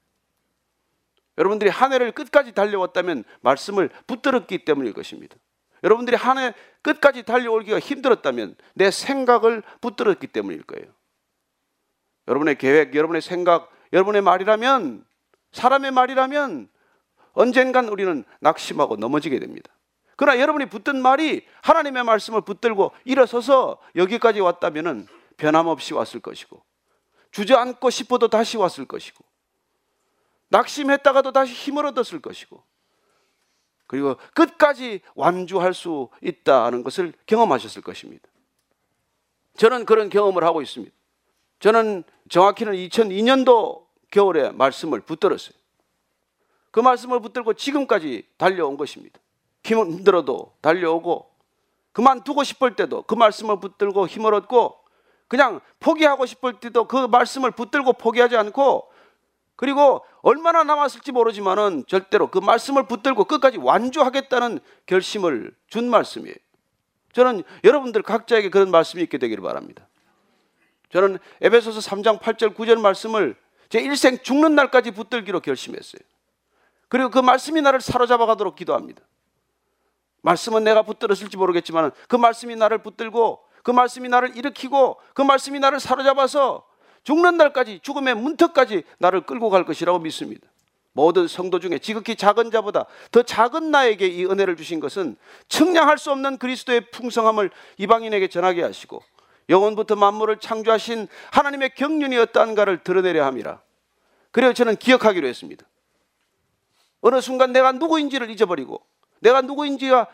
여러분들이 1.39 1.71
한 1.71 1.93
해를 1.93 2.13
끝까지 2.13 2.53
달려왔다면 2.53 3.25
말씀을 3.41 3.91
붙들었기 4.07 4.65
때문일 4.65 4.93
것입니다. 4.93 5.37
여러분들이 5.83 6.17
한 6.17 6.39
해 6.39 6.55
끝까지 6.83 7.25
달려오기가 7.25 7.81
힘들었다면 7.81 8.55
내 8.75 8.93
생각을 8.93 9.63
붙들었기 9.81 10.29
때문일 10.29 10.63
거예요. 10.63 10.87
여러분의 12.29 12.59
계획, 12.59 12.95
여러분의 12.95 13.23
생각, 13.23 13.73
여러분의 13.93 14.23
말이라면 14.23 15.05
사람의 15.53 15.91
말이라면 15.91 16.69
언젠간 17.33 17.89
우리는 17.89 18.25
낙심하고 18.41 18.97
넘어지게 18.97 19.39
됩니다. 19.41 19.73
그러나 20.17 20.41
여러분이 20.41 20.67
붙든 20.67 21.03
말이 21.03 21.45
하나님의 21.63 22.05
말씀을 22.05 22.41
붙들고 22.43 22.93
일어서서 23.05 23.79
여기까지 23.97 24.41
왔다면 24.41 25.09
변함없이 25.37 25.93
왔을 25.93 26.21
것이고 26.21 26.63
주저앉고 27.33 27.91
싶어도 27.91 28.29
다시 28.29 28.57
왔을 28.57 28.87
것이고 28.87 29.25
낙심했다가도 30.49 31.33
다시 31.33 31.53
힘을 31.53 31.85
얻었을 31.87 32.23
것이고 32.23 32.63
그리고 33.87 34.17
끝까지 34.35 35.01
완주할 35.15 35.75
수 35.75 36.09
있다는 36.21 36.83
것을 36.83 37.13
경험하셨을 37.27 37.83
것입니다. 37.83 38.29
저는 39.57 39.85
그런 39.87 40.11
경험을 40.11 40.45
하고 40.45 40.63
있습니다. 40.63 40.95
저는 41.61 42.05
정확히는 42.29 42.75
2002년도 42.75 43.87
겨울에 44.11 44.51
말씀을 44.51 45.01
붙들었어요. 45.01 45.57
그 46.71 46.81
말씀을 46.81 47.21
붙들고 47.21 47.55
지금까지 47.55 48.29
달려온 48.37 48.77
것입니다. 48.77 49.19
힘들어도 49.65 50.55
달려오고 50.61 51.31
그만두고 51.93 52.45
싶을 52.45 52.77
때도 52.77 53.03
그 53.03 53.15
말씀을 53.15 53.59
붙들고 53.59 54.07
힘을 54.07 54.35
얻고 54.35 54.79
그냥 55.29 55.61
포기하고 55.81 56.27
싶을 56.27 56.61
때도 56.61 56.87
그 56.87 57.07
말씀을 57.07 57.51
붙들고 57.51 57.95
포기하지 57.95 58.37
않고 58.37 58.91
그리고 59.57 60.05
얼마나 60.21 60.63
남았을지 60.63 61.13
모르지만은 61.13 61.85
절대로 61.89 62.29
그 62.29 62.39
말씀을 62.39 62.87
붙들고 62.87 63.25
끝까지 63.25 63.59
완주하겠다는 63.59 64.61
결심을 64.85 65.53
준 65.69 65.89
말씀이에요. 65.91 66.37
저는 67.13 67.43
여러분들 67.65 68.03
각자에게 68.03 68.51
그런 68.51 68.71
말씀이 68.71 69.03
있게 69.03 69.17
되기를 69.17 69.43
바랍니다. 69.43 69.89
저는 70.93 71.19
에베소서 71.41 71.81
3장 71.81 72.21
8절 72.21 72.55
9절 72.55 72.79
말씀을 72.81 73.35
제 73.71 73.81
일생 73.81 74.19
죽는 74.23 74.55
날까지 74.55 74.91
붙들기로 74.93 75.41
결심했어요. 75.41 76.01
그리고 76.89 77.11
그 77.11 77.19
말씀이 77.19 77.61
나를 77.63 77.81
사로잡아 77.81 78.27
가도록 78.27 78.55
기도합니다. 78.57 79.03
말씀은 80.23 80.65
내가 80.65 80.83
붙들었을지 80.83 81.37
모르겠지만 81.37 81.93
그 82.09 82.17
말씀이 82.17 82.55
나를 82.57 82.79
붙들고 82.79 83.43
그 83.63 83.71
말씀이 83.71 84.09
나를 84.09 84.37
일으키고 84.37 85.01
그 85.15 85.23
말씀이 85.23 85.59
나를 85.59 85.81
사로잡아서 85.81 86.65
죽는 87.07 87.37
날까지 87.37 87.79
죽음의 87.83 88.17
문턱까지 88.17 88.83
나를 88.99 89.21
끌고 89.21 89.49
갈 89.49 89.65
것이라고 89.65 90.01
믿습니다. 90.01 90.49
모든 90.93 91.29
성도 91.29 91.61
중에 91.61 91.79
지극히 91.79 92.17
작은 92.17 92.51
자보다 92.51 92.87
더 93.13 93.23
작은 93.23 93.71
나에게 93.71 94.09
이 94.09 94.27
은혜를 94.27 94.57
주신 94.57 94.81
것은 94.81 95.17
측량할 95.49 95.99
수 95.99 96.11
없는 96.11 96.39
그리스도의 96.39 96.91
풍성함을 96.91 97.51
이방인에게 97.79 98.27
전하게 98.27 98.63
하시고 98.63 99.03
영원부터 99.49 99.95
만물을 99.95 100.41
창조하신 100.41 101.07
하나님의 101.31 101.77
경륜이 101.77 102.17
어떠한가를 102.17 102.83
드러내려 102.83 103.25
함이라. 103.25 103.61
그래서 104.33 104.53
저는 104.53 104.75
기억하기로 104.75 105.29
했습니다. 105.29 105.65
어느 107.03 107.21
순간 107.21 107.53
내가 107.53 107.71
누구인지를 107.71 108.31
잊어버리고 108.31 108.85
내가 109.21 109.43
누구인지가 109.43 110.09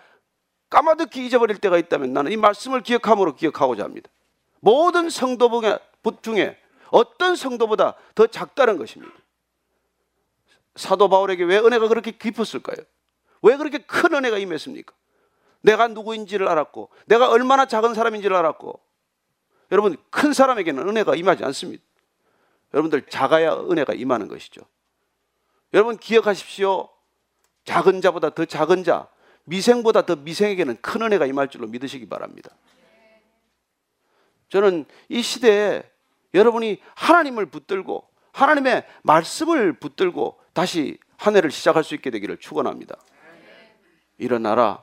까마득히 0.68 1.24
잊어버릴 1.24 1.56
때가 1.56 1.78
있다면 1.78 2.12
나는 2.12 2.32
이 2.32 2.36
말씀을 2.36 2.82
기억함으로 2.82 3.34
기억하고자 3.34 3.82
합니다. 3.82 4.10
모든 4.60 5.08
성도 5.08 5.48
중에 6.20 6.58
어떤 6.92 7.34
성도보다 7.36 7.96
더 8.14 8.26
작다는 8.26 8.76
것입니다. 8.76 9.12
사도 10.76 11.08
바울에게 11.08 11.44
왜 11.44 11.58
은혜가 11.58 11.88
그렇게 11.88 12.12
깊었을까요? 12.12 12.76
왜 13.42 13.56
그렇게 13.56 13.78
큰 13.78 14.14
은혜가 14.14 14.38
임했습니까? 14.38 14.94
내가 15.62 15.88
누구인지를 15.88 16.48
알았고, 16.48 16.90
내가 17.06 17.30
얼마나 17.30 17.66
작은 17.66 17.94
사람인지를 17.94 18.36
알았고, 18.36 18.80
여러분, 19.70 19.96
큰 20.10 20.32
사람에게는 20.32 20.88
은혜가 20.88 21.16
임하지 21.16 21.44
않습니다. 21.44 21.82
여러분들 22.74 23.06
작아야 23.08 23.54
은혜가 23.54 23.94
임하는 23.94 24.28
것이죠. 24.28 24.62
여러분 25.74 25.96
기억하십시오. 25.98 26.88
작은 27.64 28.00
자보다 28.00 28.30
더 28.30 28.44
작은 28.44 28.84
자, 28.84 29.08
미생보다 29.44 30.02
더 30.02 30.16
미생에게는 30.16 30.78
큰 30.80 31.02
은혜가 31.02 31.26
임할 31.26 31.48
줄로 31.48 31.66
믿으시기 31.66 32.08
바랍니다. 32.08 32.50
저는 34.48 34.84
이 35.08 35.22
시대에 35.22 35.82
여러분이 36.34 36.80
하나님을 36.94 37.46
붙들고 37.46 38.08
하나님의 38.32 38.86
말씀을 39.02 39.74
붙들고 39.74 40.40
다시 40.52 40.98
한 41.16 41.36
해를 41.36 41.50
시작할 41.50 41.84
수 41.84 41.94
있게 41.94 42.10
되기를 42.10 42.38
축원합니다. 42.38 42.96
일어나라. 44.18 44.82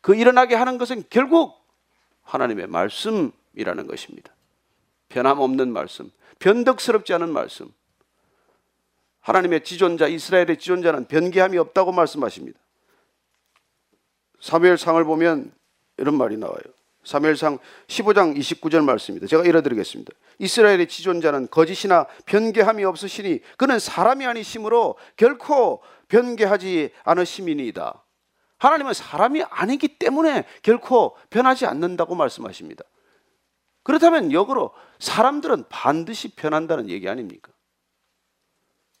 그 0.00 0.14
일어나게 0.14 0.54
하는 0.54 0.78
것은 0.78 1.04
결국 1.10 1.64
하나님의 2.22 2.66
말씀이라는 2.66 3.86
것입니다. 3.86 4.34
변함없는 5.08 5.72
말씀, 5.72 6.10
변덕스럽지 6.38 7.14
않은 7.14 7.32
말씀. 7.32 7.72
하나님의 9.20 9.64
지존자 9.64 10.06
이스라엘의 10.06 10.58
지존자는 10.58 11.06
변개함이 11.06 11.58
없다고 11.58 11.92
말씀하십니다. 11.92 12.58
사무엘상을 14.40 15.02
보면 15.04 15.52
이런 15.96 16.16
말이 16.16 16.36
나와요. 16.36 16.75
사무엘상 17.06 17.60
15장 17.86 18.36
29절 18.36 18.84
말씀입니다. 18.84 19.28
제가 19.28 19.44
읽어드리겠습니다. 19.44 20.12
이스라엘의 20.40 20.88
지존자는 20.88 21.48
거짓이나 21.50 22.06
변개함이 22.26 22.84
없으시니 22.84 23.40
그는 23.56 23.78
사람이 23.78 24.26
아니심으로 24.26 24.96
결코 25.16 25.82
변개하지 26.08 26.90
않으심이니이다. 27.04 28.02
하나님은 28.58 28.92
사람이 28.92 29.44
아니기 29.44 29.98
때문에 29.98 30.46
결코 30.62 31.16
변하지 31.30 31.66
않는다고 31.66 32.16
말씀하십니다. 32.16 32.82
그렇다면 33.84 34.32
역으로 34.32 34.72
사람들은 34.98 35.66
반드시 35.68 36.34
변한다는 36.34 36.88
얘기 36.88 37.08
아닙니까? 37.08 37.52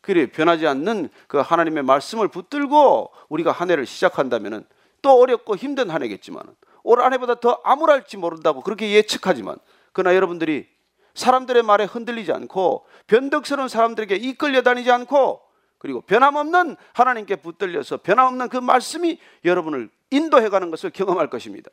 그래 0.00 0.30
변하지 0.30 0.68
않는 0.68 1.08
그 1.26 1.38
하나님의 1.38 1.82
말씀을 1.82 2.28
붙들고 2.28 3.10
우리가 3.28 3.50
한 3.50 3.68
해를 3.72 3.84
시작한다면은 3.84 4.64
또 5.02 5.20
어렵고 5.20 5.56
힘든 5.56 5.90
한 5.90 6.04
해겠지만 6.04 6.44
올 6.86 7.00
한 7.00 7.12
해보다 7.12 7.34
더 7.40 7.60
암울할지 7.64 8.16
모른다고 8.16 8.62
그렇게 8.62 8.92
예측하지만 8.92 9.56
그러나 9.92 10.14
여러분들이 10.14 10.68
사람들의 11.14 11.62
말에 11.62 11.84
흔들리지 11.84 12.32
않고 12.32 12.86
변덕스러운 13.06 13.68
사람들에게 13.68 14.14
이끌려 14.16 14.62
다니지 14.62 14.90
않고 14.90 15.42
그리고 15.78 16.00
변함없는 16.02 16.76
하나님께 16.94 17.36
붙들려서 17.36 17.98
변함없는 17.98 18.48
그 18.48 18.56
말씀이 18.58 19.18
여러분을 19.44 19.90
인도해 20.10 20.48
가는 20.48 20.70
것을 20.70 20.90
경험할 20.90 21.28
것입니다. 21.28 21.70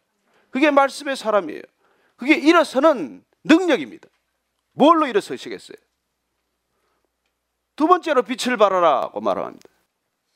그게 0.50 0.72
말씀의 0.72 1.16
사람이에요. 1.16 1.62
그게 2.16 2.36
일어서는 2.36 3.24
능력입니다. 3.44 4.08
뭘로 4.74 5.08
일어서시겠어요? 5.08 5.78
두 7.76 7.88
번째로 7.88 8.24
빛을 8.24 8.58
발하라고 8.58 9.22
말합니다. 9.22 9.68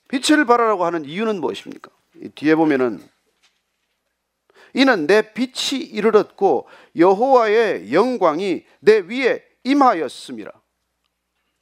빛을 0.10 0.46
발하라고 0.46 0.86
하는 0.86 1.06
이유는 1.06 1.40
무엇입니까? 1.42 1.90
뒤에 2.36 2.56
보면은 2.56 3.08
이는 4.74 5.08
내 5.08 5.34
빛이 5.34 5.82
이르렀고 5.84 6.68
여호와의 6.96 7.94
영광이 7.94 8.66
내 8.80 9.00
위에 9.00 9.44
임하였습니다. 9.64 10.52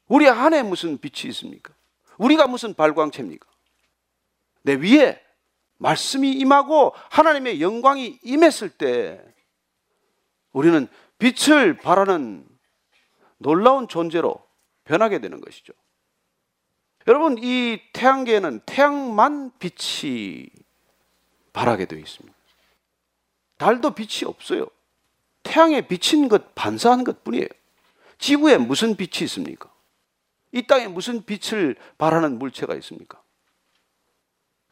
우리 0.07 0.27
안에 0.27 0.63
무슨 0.63 0.97
빛이 0.97 1.29
있습니까? 1.31 1.73
우리가 2.17 2.47
무슨 2.47 2.73
발광체입니까? 2.73 3.47
내 4.63 4.75
위에 4.75 5.21
말씀이 5.77 6.31
임하고 6.31 6.93
하나님의 7.09 7.61
영광이 7.61 8.19
임했을 8.23 8.69
때 8.69 9.21
우리는 10.51 10.87
빛을 11.19 11.77
발하는 11.77 12.47
놀라운 13.37 13.87
존재로 13.87 14.45
변하게 14.85 15.19
되는 15.19 15.41
것이죠. 15.41 15.73
여러분, 17.07 17.37
이 17.37 17.79
태양계에는 17.93 18.61
태양만 18.65 19.51
빛이 19.59 20.47
발하게 21.53 21.85
되어 21.85 21.99
있습니다. 21.99 22.34
달도 23.57 23.91
빛이 23.91 24.27
없어요. 24.27 24.67
태양에 25.43 25.87
비친 25.87 26.27
것, 26.27 26.55
반사한 26.55 27.03
것 27.03 27.23
뿐이에요. 27.23 27.47
지구에 28.17 28.57
무슨 28.57 28.95
빛이 28.95 29.23
있습니까? 29.25 29.71
이 30.51 30.65
땅에 30.65 30.87
무슨 30.87 31.23
빛을 31.25 31.75
발하는 31.97 32.39
물체가 32.39 32.75
있습니까? 32.75 33.21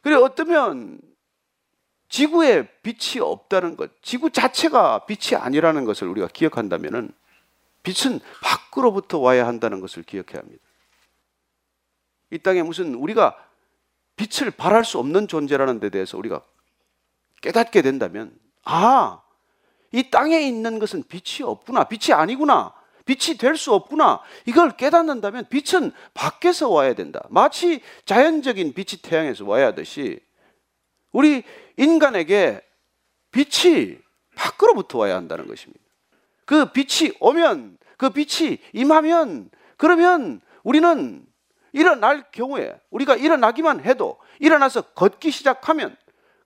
그래, 0.00 0.16
어쩌면 0.16 1.00
지구에 2.08 2.68
빛이 2.82 3.20
없다는 3.20 3.76
것, 3.76 3.90
지구 4.02 4.30
자체가 4.30 5.06
빛이 5.06 5.40
아니라는 5.40 5.84
것을 5.84 6.08
우리가 6.08 6.28
기억한다면 6.28 7.12
빛은 7.82 8.20
밖으로부터 8.42 9.18
와야 9.18 9.46
한다는 9.46 9.80
것을 9.80 10.02
기억해야 10.02 10.40
합니다. 10.40 10.62
이 12.30 12.38
땅에 12.38 12.62
무슨 12.62 12.94
우리가 12.94 13.36
빛을 14.16 14.50
발할 14.50 14.84
수 14.84 14.98
없는 14.98 15.28
존재라는 15.28 15.80
데 15.80 15.90
대해서 15.90 16.16
우리가 16.18 16.42
깨닫게 17.42 17.82
된다면, 17.82 18.38
아, 18.64 19.22
이 19.92 20.10
땅에 20.10 20.40
있는 20.40 20.78
것은 20.78 21.04
빛이 21.08 21.46
없구나. 21.46 21.84
빛이 21.84 22.12
아니구나. 22.14 22.72
빛이 23.04 23.36
될 23.36 23.56
수 23.56 23.72
없구나. 23.74 24.20
이걸 24.46 24.76
깨닫는다면 24.76 25.46
빛은 25.50 25.92
밖에서 26.14 26.70
와야 26.70 26.94
된다. 26.94 27.22
마치 27.28 27.80
자연적인 28.06 28.72
빛이 28.74 29.02
태양에서 29.02 29.44
와야 29.44 29.66
하듯이 29.68 30.20
우리 31.12 31.44
인간에게 31.76 32.62
빛이 33.30 33.98
밖으로부터 34.34 34.98
와야 34.98 35.16
한다는 35.16 35.46
것입니다. 35.46 35.80
그 36.44 36.72
빛이 36.72 37.12
오면, 37.20 37.78
그 37.96 38.10
빛이 38.10 38.58
임하면, 38.72 39.50
그러면 39.76 40.40
우리는 40.62 41.24
일어날 41.72 42.24
경우에 42.32 42.74
우리가 42.90 43.16
일어나기만 43.16 43.84
해도 43.84 44.18
일어나서 44.38 44.82
걷기 44.82 45.30
시작하면 45.30 45.96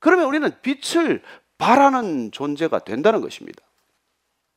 그러면 0.01 0.27
우리는 0.27 0.51
빛을 0.63 1.23
바라는 1.59 2.31
존재가 2.33 2.81
된다는 2.81 3.21
것입니다. 3.21 3.63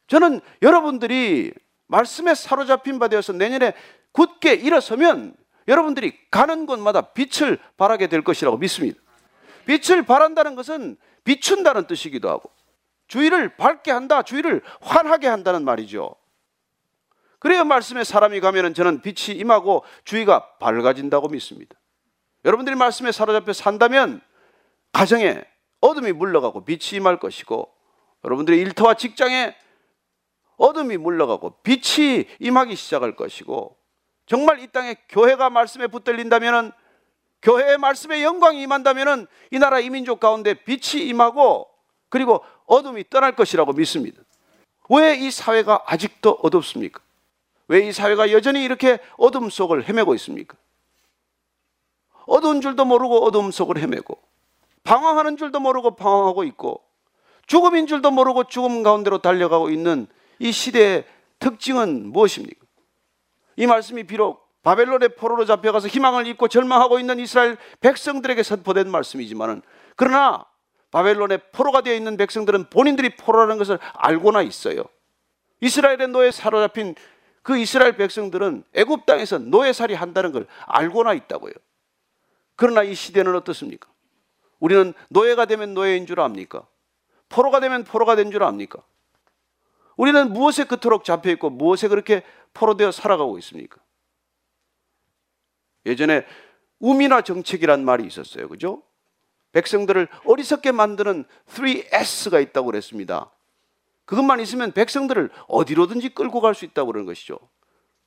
저는 0.07 0.41
여러분들이 0.61 1.51
말씀에 1.87 2.35
사로잡힌 2.35 2.99
바 2.99 3.07
되어서 3.07 3.33
내년에 3.33 3.73
굳게 4.11 4.53
일어서면 4.53 5.35
여러분들이 5.67 6.17
가는 6.29 6.65
곳마다 6.65 7.01
빛을 7.13 7.57
발하게 7.77 8.07
될 8.07 8.23
것이라고 8.23 8.57
믿습니다. 8.57 8.99
빛을 9.65 10.03
발한다는 10.03 10.55
것은 10.55 10.97
비춘다는 11.23 11.87
뜻이기도 11.87 12.29
하고 12.29 12.51
주위를 13.07 13.57
밝게 13.57 13.91
한다, 13.91 14.21
주위를 14.21 14.61
환하게 14.79 15.27
한다는 15.27 15.65
말이죠. 15.65 16.15
그래야 17.39 17.63
말씀에 17.63 18.03
사람이 18.03 18.39
가면은 18.39 18.73
저는 18.73 19.01
빛이 19.01 19.37
임하고 19.37 19.83
주위가 20.05 20.57
밝아진다고 20.59 21.27
믿습니다. 21.29 21.75
여러분들이 22.45 22.75
말씀에 22.75 23.11
사로잡혀 23.11 23.53
산다면 23.53 24.21
가정에 24.93 25.43
어둠이 25.81 26.13
물러가고 26.13 26.63
빛이 26.65 26.97
임할 26.97 27.19
것이고 27.19 27.71
여러분들의 28.23 28.59
일터와 28.59 28.93
직장에 28.93 29.55
어둠이 30.57 30.97
물러가고 30.97 31.55
빛이 31.63 32.25
임하기 32.39 32.75
시작할 32.75 33.15
것이고 33.15 33.75
정말 34.27 34.59
이 34.59 34.67
땅에 34.67 34.95
교회가 35.09 35.49
말씀에 35.49 35.87
붙들린다면은 35.87 36.71
교회의 37.41 37.79
말씀에 37.79 38.23
영광이 38.23 38.61
임한다면은 38.61 39.25
이 39.49 39.57
나라 39.57 39.79
이민족 39.79 40.19
가운데 40.19 40.53
빛이 40.53 41.03
임하고 41.07 41.67
그리고 42.09 42.43
어둠이 42.67 43.09
떠날 43.09 43.35
것이라고 43.35 43.73
믿습니다. 43.73 44.21
왜 44.89 45.17
이 45.17 45.31
사회가 45.31 45.83
아직도 45.87 46.37
어둡습니까? 46.43 47.01
왜 47.67 47.87
이 47.87 47.91
사회가 47.91 48.31
여전히 48.31 48.63
이렇게 48.63 48.99
어둠 49.17 49.49
속을 49.49 49.87
헤매고 49.89 50.13
있습니까? 50.15 50.55
어두운 52.27 52.61
줄도 52.61 52.85
모르고 52.85 53.23
어둠 53.25 53.49
속을 53.51 53.77
헤매고 53.79 54.21
방황하는 54.83 55.37
줄도 55.37 55.59
모르고 55.59 55.95
방황하고 55.95 56.43
있고 56.45 56.81
죽음인 57.47 57.87
줄도 57.87 58.11
모르고 58.11 58.45
죽음 58.45 58.83
가운데로 58.83 59.19
달려가고 59.19 59.69
있는 59.69 60.07
이 60.39 60.51
시대의 60.51 61.05
특징은 61.39 62.11
무엇입니까? 62.11 62.65
이 63.57 63.67
말씀이 63.67 64.03
비록 64.03 64.47
바벨론의 64.63 65.15
포로로 65.15 65.45
잡혀가서 65.45 65.87
희망을 65.87 66.27
잃고 66.27 66.47
절망하고 66.47 66.99
있는 66.99 67.19
이스라엘 67.19 67.57
백성들에게 67.79 68.41
선포된 68.43 68.89
말씀이지만은 68.89 69.61
그러나 69.95 70.45
바벨론의 70.91 71.41
포로가 71.51 71.81
되어 71.81 71.95
있는 71.95 72.17
백성들은 72.17 72.69
본인들이 72.69 73.15
포로라는 73.15 73.57
것을 73.57 73.79
알고나 73.93 74.41
있어요. 74.43 74.83
이스라엘의 75.61 76.09
노예 76.09 76.31
사로잡힌 76.31 76.95
그 77.43 77.57
이스라엘 77.57 77.97
백성들은 77.97 78.63
애굽 78.73 79.05
땅에서 79.05 79.39
노예살이 79.39 79.93
한다는 79.93 80.31
걸 80.31 80.47
알고나 80.65 81.13
있다고요. 81.13 81.53
그러나 82.55 82.83
이 82.83 82.93
시대는 82.93 83.35
어떻습니까? 83.35 83.90
우리는 84.61 84.93
노예가 85.09 85.45
되면 85.45 85.73
노예인 85.73 86.05
줄 86.05 86.21
압니까? 86.21 86.65
포로가 87.27 87.59
되면 87.59 87.83
포로가 87.83 88.15
된 88.15 88.31
줄 88.31 88.43
압니까? 88.43 88.81
우리는 89.97 90.31
무엇에 90.31 90.63
그토록 90.63 91.03
잡혀 91.03 91.29
있고 91.31 91.49
무엇에 91.49 91.87
그렇게 91.89 92.23
포로되어 92.53 92.91
살아가고 92.91 93.37
있습니까? 93.39 93.81
예전에 95.85 96.25
우민화 96.79 97.21
정책이란 97.21 97.83
말이 97.83 98.05
있었어요. 98.05 98.47
그죠? 98.47 98.83
백성들을 99.51 100.07
어리석게 100.25 100.71
만드는 100.71 101.25
3S가 101.47 102.41
있다고 102.41 102.67
그랬습니다. 102.67 103.31
그것만 104.05 104.39
있으면 104.39 104.71
백성들을 104.71 105.29
어디로든지 105.47 106.09
끌고 106.09 106.39
갈 106.41 106.53
수 106.55 106.65
있다고 106.65 106.87
그러는 106.91 107.05
것이죠. 107.05 107.37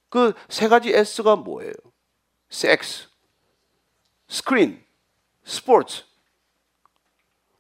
그 0.09 0.33
세 0.49 0.69
가지 0.69 0.91
S가 0.95 1.37
뭐예요? 1.37 1.73
섹스, 2.49 3.09
스크린, 4.29 4.83
스포츠. 5.45 6.05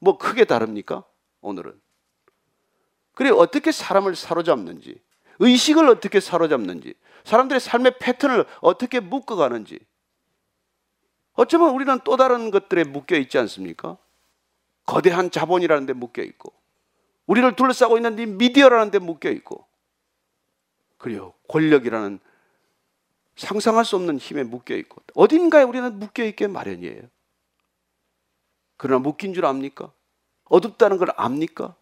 뭐 0.05 0.19
크게 0.19 0.45
다릅니까? 0.45 1.03
오늘은. 1.41 1.81
그래 3.15 3.31
어떻게 3.31 3.73
사람을 3.73 4.15
사로잡는지, 4.15 5.01
의식을 5.39 5.89
어떻게 5.89 6.21
사로잡는지, 6.21 6.95
사람들의 7.25 7.59
삶의 7.59 7.99
패턴을 7.99 8.45
어떻게 8.61 9.01
묶어가는지. 9.01 9.79
어쩌면 11.33 11.71
우리는 11.71 11.99
또 12.05 12.17
다른 12.17 12.51
것들에 12.51 12.85
묶여 12.85 13.17
있지 13.17 13.39
않습니까? 13.39 13.97
거대한 14.85 15.31
자본이라는 15.31 15.87
데 15.87 15.95
묶여 15.95 16.23
있고, 16.23 16.53
우리를 17.27 17.57
둘러싸고 17.57 17.97
있는 17.97 18.19
이 18.19 18.27
미디어라는 18.27 18.91
데 18.91 18.99
묶여 18.99 19.31
있고, 19.31 19.67
그리고 20.99 21.35
권력이라는 21.49 22.21
상상할 23.37 23.85
수 23.85 23.97
없는 23.97 24.19
힘에 24.19 24.43
묶여 24.43 24.77
있고, 24.77 25.03
어딘가에 25.15 25.63
우리는 25.63 25.99
묶여 25.99 26.25
있게 26.25 26.47
마련이에요. 26.47 27.14
그러나 28.77 28.99
묶인 29.01 29.35
줄 29.35 29.47
압니까? 29.47 29.93
어둡다는 30.45 30.99
걸 30.99 31.09
압니까? 31.17 31.75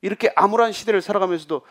이렇게 0.00 0.32
암울한 0.36 0.72
시대를 0.72 1.00
살아가면서도 1.00 1.62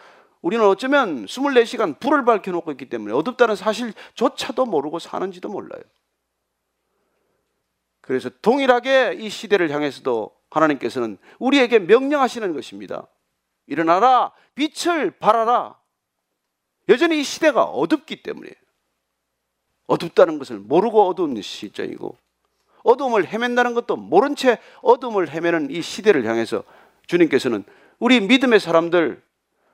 우리는 0.42 0.66
어쩌면 0.66 1.26
24시간 1.26 2.00
불을 2.00 2.26
밝혀놓고 2.26 2.72
있기 2.72 2.90
때문에 2.90 3.14
어둡다는 3.14 3.56
사실조차도 3.56 4.66
모르고 4.66 5.00
사는지도 5.00 5.50
몰라요. 5.50 5.82
그래서 8.02 8.30
동일하게 8.42 9.18
이 9.20 9.30
시대를 9.30 9.70
향해서도 9.70 10.36
하나님께서는 10.50 11.18
우리에게 11.40 11.80
명령하시는 11.80 12.54
것입니다. 12.54 13.08
일어나라, 13.68 14.34
빛을 14.56 15.12
발하라. 15.12 15.80
여전히 16.90 17.22
이 17.22 17.24
시대가 17.24 17.64
어둡기 17.64 18.24
때문에 18.24 18.50
어둡다는 19.88 20.40
것을 20.40 20.58
모르고 20.58 21.08
어두운 21.08 21.40
시점이고 21.42 22.18
어둠을 22.84 23.28
헤맨다는 23.28 23.74
것도 23.74 23.96
모른 23.96 24.36
채 24.36 24.58
어둠을 24.82 25.30
헤매는 25.30 25.72
이 25.72 25.82
시대를 25.82 26.26
향해서 26.26 26.64
주님께서는 27.08 27.64
우리 28.00 28.20
믿음의 28.20 28.60
사람들, 28.60 29.22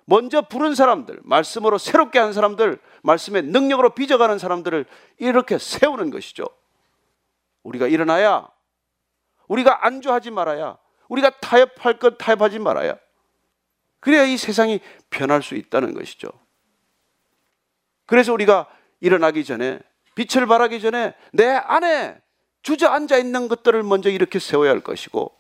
먼저 0.06 0.42
부른 0.42 0.76
사람들, 0.76 1.20
말씀으로 1.24 1.78
새롭게 1.78 2.20
한 2.20 2.34
사람들, 2.34 2.80
말씀의 3.04 3.44
능력으로 3.44 3.92
빚어가는 3.92 4.38
사람들을 4.38 4.86
이렇게 5.18 5.58
세우는 5.58 6.10
것이죠. 6.12 6.46
우리가 7.64 7.88
일어나야, 7.88 8.48
우리가 9.48 9.86
안주하지 9.86 10.32
말아야, 10.32 10.78
우리가 11.10 11.30
타협할 11.42 12.00
것 12.00 12.18
타협하지 12.18 12.60
말아야, 12.60 12.98
그래야 14.00 14.24
이 14.24 14.38
세상이 14.38 14.80
변할 15.10 15.42
수 15.42 15.56
있다는 15.56 15.94
것이죠. 15.94 16.30
그래서 18.06 18.34
우리가 18.34 18.68
일어나기 19.00 19.44
전에, 19.44 19.80
빛을 20.16 20.48
발하기 20.48 20.82
전에 20.82 21.14
내 21.34 21.46
안에 21.48 22.20
주저앉아 22.68 23.18
있는 23.18 23.48
것들을 23.48 23.82
먼저 23.84 24.10
이렇게 24.10 24.40
세워야 24.40 24.72
할 24.72 24.82
것이고, 24.82 25.32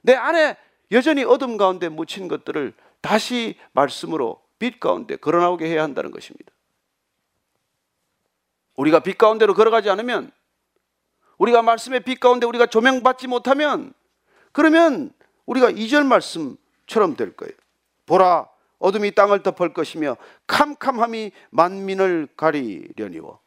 내 0.00 0.14
안에 0.16 0.56
여전히 0.90 1.22
어둠 1.22 1.56
가운데 1.56 1.88
묻힌 1.88 2.26
것들을 2.26 2.74
다시 3.00 3.56
말씀으로 3.70 4.42
빛 4.58 4.80
가운데 4.80 5.14
걸어나오게 5.14 5.64
해야 5.66 5.84
한다는 5.84 6.10
것입니다. 6.10 6.50
우리가 8.74 8.98
빛 8.98 9.16
가운데로 9.16 9.54
걸어가지 9.54 9.90
않으면 9.90 10.32
우리가 11.38 11.62
말씀의 11.62 12.00
빛 12.00 12.18
가운데 12.18 12.46
우리가 12.46 12.66
조명받지 12.66 13.28
못하면 13.28 13.92
그러면 14.50 15.12
우리가 15.46 15.70
이절 15.70 16.02
말씀처럼 16.02 17.14
될 17.16 17.36
거예요. 17.36 17.52
보라 18.06 18.48
어둠이 18.80 19.12
땅을 19.12 19.44
덮을 19.44 19.72
것이며 19.72 20.16
캄캄함이 20.48 21.30
만민을 21.50 22.28
가리려니워. 22.36 23.38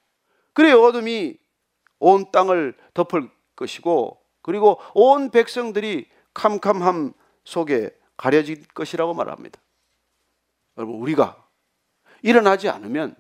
그래 0.54 0.72
어둠이 0.72 1.38
온 2.00 2.32
땅을 2.32 2.76
덮을 2.94 3.30
것이고 3.56 4.22
그리고 4.42 4.80
온 4.94 5.32
백성들이 5.32 6.10
캄캄함 6.34 7.14
속에 7.46 7.98
가려질 8.18 8.68
것이라고 8.68 9.14
말합니다. 9.14 9.60
여러분, 10.78 10.96
우리가 10.98 11.48
일어나지 12.22 12.70
않으면, 12.70 13.16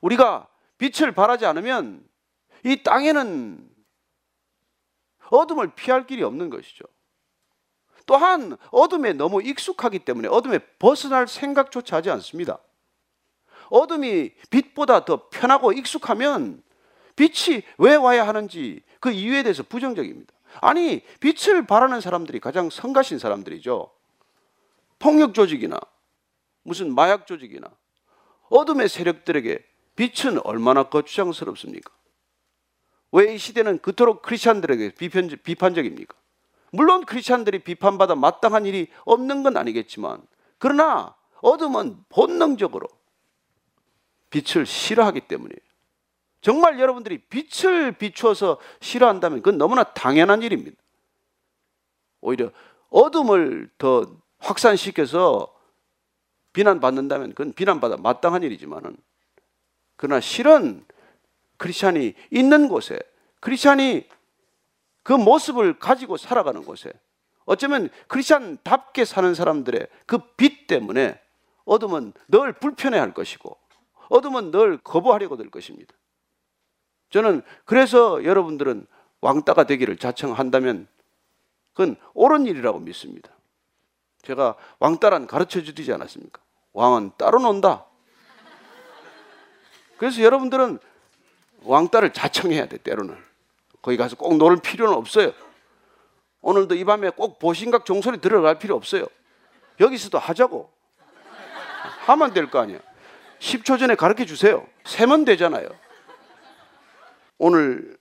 우리가 0.00 0.48
빛을 0.78 1.12
발하지 1.12 1.46
않으면 1.46 2.06
이 2.64 2.82
땅에는 2.82 3.70
어둠을 5.30 5.74
피할 5.74 6.06
길이 6.06 6.22
없는 6.22 6.50
것이죠. 6.50 6.84
또한 8.06 8.56
어둠에 8.70 9.12
너무 9.14 9.42
익숙하기 9.42 10.00
때문에 10.00 10.28
어둠에 10.28 10.58
벗어날 10.78 11.26
생각조차 11.26 11.96
하지 11.96 12.10
않습니다. 12.10 12.58
어둠이 13.70 14.34
빛보다 14.50 15.04
더 15.04 15.28
편하고 15.30 15.72
익숙하면 15.72 16.62
빛이 17.16 17.62
왜 17.78 17.94
와야 17.94 18.26
하는지 18.26 18.82
그 19.00 19.10
이유에 19.10 19.42
대해서 19.42 19.62
부정적입니다. 19.62 20.32
아니, 20.60 21.02
빛을 21.20 21.66
바라는 21.66 22.00
사람들이 22.00 22.40
가장 22.40 22.70
성가신 22.70 23.18
사람들이죠. 23.18 23.90
폭력 24.98 25.34
조직이나 25.34 25.78
무슨 26.62 26.94
마약 26.94 27.26
조직이나 27.26 27.68
어둠의 28.48 28.88
세력들에게 28.88 29.64
빛은 29.96 30.40
얼마나 30.44 30.84
거추장스럽습니까? 30.84 31.92
왜 33.12 33.34
이 33.34 33.38
시대는 33.38 33.78
그토록 33.78 34.22
크리스찬들에게 34.22 34.94
비판적입니까? 35.44 36.16
물론 36.72 37.04
크리스찬들이 37.04 37.60
비판받아 37.60 38.16
마땅한 38.16 38.66
일이 38.66 38.88
없는 39.04 39.44
건 39.44 39.56
아니겠지만 39.56 40.20
그러나 40.58 41.14
어둠은 41.40 42.04
본능적으로 42.08 42.88
빛을 44.30 44.66
싫어하기 44.66 45.20
때문이에요. 45.22 45.60
정말 46.44 46.78
여러분들이 46.78 47.16
빛을 47.16 47.92
비추어서 47.92 48.58
싫어한다면 48.82 49.38
그건 49.38 49.56
너무나 49.56 49.82
당연한 49.82 50.42
일입니다. 50.42 50.76
오히려 52.20 52.50
어둠을 52.90 53.70
더 53.78 54.14
확산시켜서 54.40 55.50
비난받는다면 56.52 57.30
그건 57.30 57.54
비난받아 57.54 57.96
마땅한 57.96 58.42
일이지만은 58.42 58.94
그러나 59.96 60.20
실은 60.20 60.84
크리스찬이 61.56 62.12
있는 62.30 62.68
곳에 62.68 62.98
크리스찬이 63.40 64.06
그 65.02 65.14
모습을 65.14 65.78
가지고 65.78 66.18
살아가는 66.18 66.62
곳에 66.62 66.92
어쩌면 67.46 67.88
크리스찬답게 68.08 69.06
사는 69.06 69.34
사람들의 69.34 69.88
그 70.04 70.18
빛 70.36 70.66
때문에 70.66 71.18
어둠은 71.64 72.12
늘 72.28 72.52
불편해 72.52 72.98
할 72.98 73.14
것이고 73.14 73.56
어둠은 74.10 74.50
늘 74.50 74.76
거부하려고 74.76 75.38
될 75.38 75.48
것입니다. 75.48 75.94
저는 77.14 77.42
그래서 77.64 78.24
여러분들은 78.24 78.88
왕따가 79.20 79.64
되기를 79.64 79.98
자청한다면 79.98 80.88
그건 81.72 81.94
옳은 82.12 82.46
일이라고 82.46 82.80
믿습니다. 82.80 83.30
제가 84.22 84.56
왕따란 84.80 85.28
가르쳐 85.28 85.62
주지 85.62 85.92
않았습니까? 85.92 86.42
왕은 86.72 87.12
따로 87.16 87.38
논다. 87.38 87.84
그래서 89.96 90.22
여러분들은 90.22 90.80
왕따를 91.62 92.12
자청해야 92.12 92.66
돼, 92.66 92.78
때로는. 92.78 93.16
거기 93.80 93.96
가서 93.96 94.16
꼭 94.16 94.36
놀 94.36 94.56
필요는 94.56 94.92
없어요. 94.92 95.32
오늘도 96.40 96.74
이 96.74 96.84
밤에 96.84 97.10
꼭 97.10 97.38
보신각 97.38 97.84
종소리 97.84 98.20
들어갈 98.20 98.58
필요 98.58 98.74
없어요. 98.74 99.06
여기서도 99.78 100.18
하자고. 100.18 100.68
하면 102.06 102.34
될 102.34 102.50
거 102.50 102.58
아니야. 102.58 102.80
10초 103.38 103.78
전에 103.78 103.94
가르쳐 103.94 104.24
주세요. 104.24 104.66
세면 104.84 105.24
되잖아요. 105.26 105.68
오늘 107.38 107.96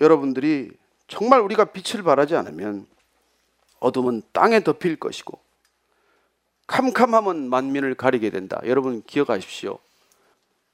여러분들이 0.00 0.70
정말 1.06 1.40
우리가 1.40 1.66
빛을 1.66 2.02
발하지 2.02 2.36
않으면 2.36 2.86
어둠은 3.80 4.22
땅에 4.32 4.62
덮일 4.62 4.96
것이고 4.96 5.38
캄캄함은 6.66 7.48
만민을 7.50 7.94
가리게 7.94 8.30
된다. 8.30 8.60
여러분 8.64 9.02
기억하십시오. 9.02 9.78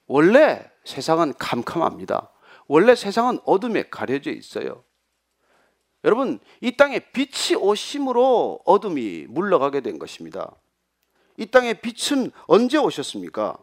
원래 0.07 0.71
세상은 0.85 1.35
캄캄합니다. 1.35 2.31
원래 2.67 2.95
세상은 2.95 3.41
어둠에 3.45 3.89
가려져 3.91 4.31
있어요. 4.31 4.85
여러분, 6.05 6.39
이 6.61 6.77
땅에 6.77 6.99
빛이 6.99 7.57
오심으로 7.61 8.61
어둠이 8.65 9.27
물러가게 9.29 9.81
된 9.81 9.99
것입니다. 9.99 10.55
이 11.37 11.47
땅에 11.47 11.75
빛은 11.75 12.31
언제 12.47 12.79
오셨습니까? 12.79 13.59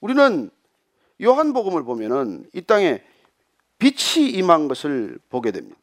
우리는 0.00 0.50
요한복음을 1.20 1.84
보면은 1.84 2.48
이 2.54 2.62
땅에 2.62 3.02
빛이 3.78 4.30
임한 4.30 4.68
것을 4.68 5.18
보게 5.28 5.52
됩니다. 5.52 5.78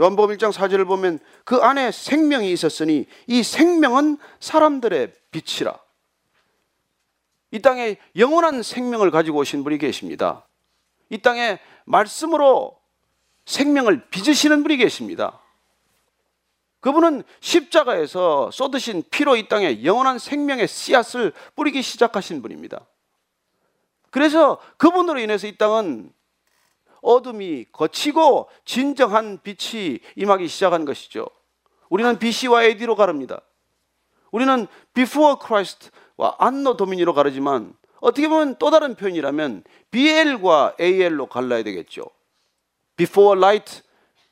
요한복음 0.00 0.36
1장 0.36 0.52
4절을 0.52 0.86
보면 0.86 1.18
그 1.44 1.56
안에 1.56 1.90
생명이 1.90 2.52
있었으니 2.52 3.06
이 3.26 3.42
생명은 3.42 4.18
사람들의 4.38 5.12
빛이라. 5.32 5.78
이 7.50 7.60
땅에 7.60 7.96
영원한 8.16 8.62
생명을 8.62 9.10
가지고 9.10 9.38
오신 9.38 9.64
분이 9.64 9.78
계십니다. 9.78 10.46
이 11.10 11.18
땅에 11.18 11.58
말씀으로 11.84 12.78
생명을 13.46 14.08
빚으시는 14.10 14.62
분이 14.62 14.76
계십니다. 14.76 15.40
그분은 16.80 17.24
십자가에서 17.40 18.50
쏟으신 18.52 19.02
피로 19.10 19.34
이 19.36 19.48
땅에 19.48 19.82
영원한 19.84 20.18
생명의 20.18 20.68
씨앗을 20.68 21.32
뿌리기 21.56 21.82
시작하신 21.82 22.40
분입니다. 22.40 22.86
그래서 24.10 24.60
그분으로 24.76 25.18
인해서 25.18 25.46
이 25.46 25.56
땅은 25.56 26.12
어둠이 27.02 27.66
거치고 27.72 28.48
진정한 28.64 29.38
빛이 29.42 30.00
임하기 30.16 30.48
시작한 30.48 30.84
것이죠. 30.84 31.28
우리는 31.88 32.18
BC와 32.18 32.64
AD로 32.64 32.96
가릅니다. 32.96 33.40
우리는 34.30 34.66
before 34.94 35.36
Christ와 35.44 36.36
anno 36.42 36.76
domini로 36.76 37.14
가르지만 37.14 37.74
어떻게 38.00 38.28
보면 38.28 38.56
또 38.58 38.70
다른 38.70 38.94
표현이라면 38.94 39.64
BL과 39.90 40.76
AL로 40.80 41.26
갈라야 41.26 41.62
되겠죠. 41.62 42.04
Before 42.96 43.38
light 43.38 43.82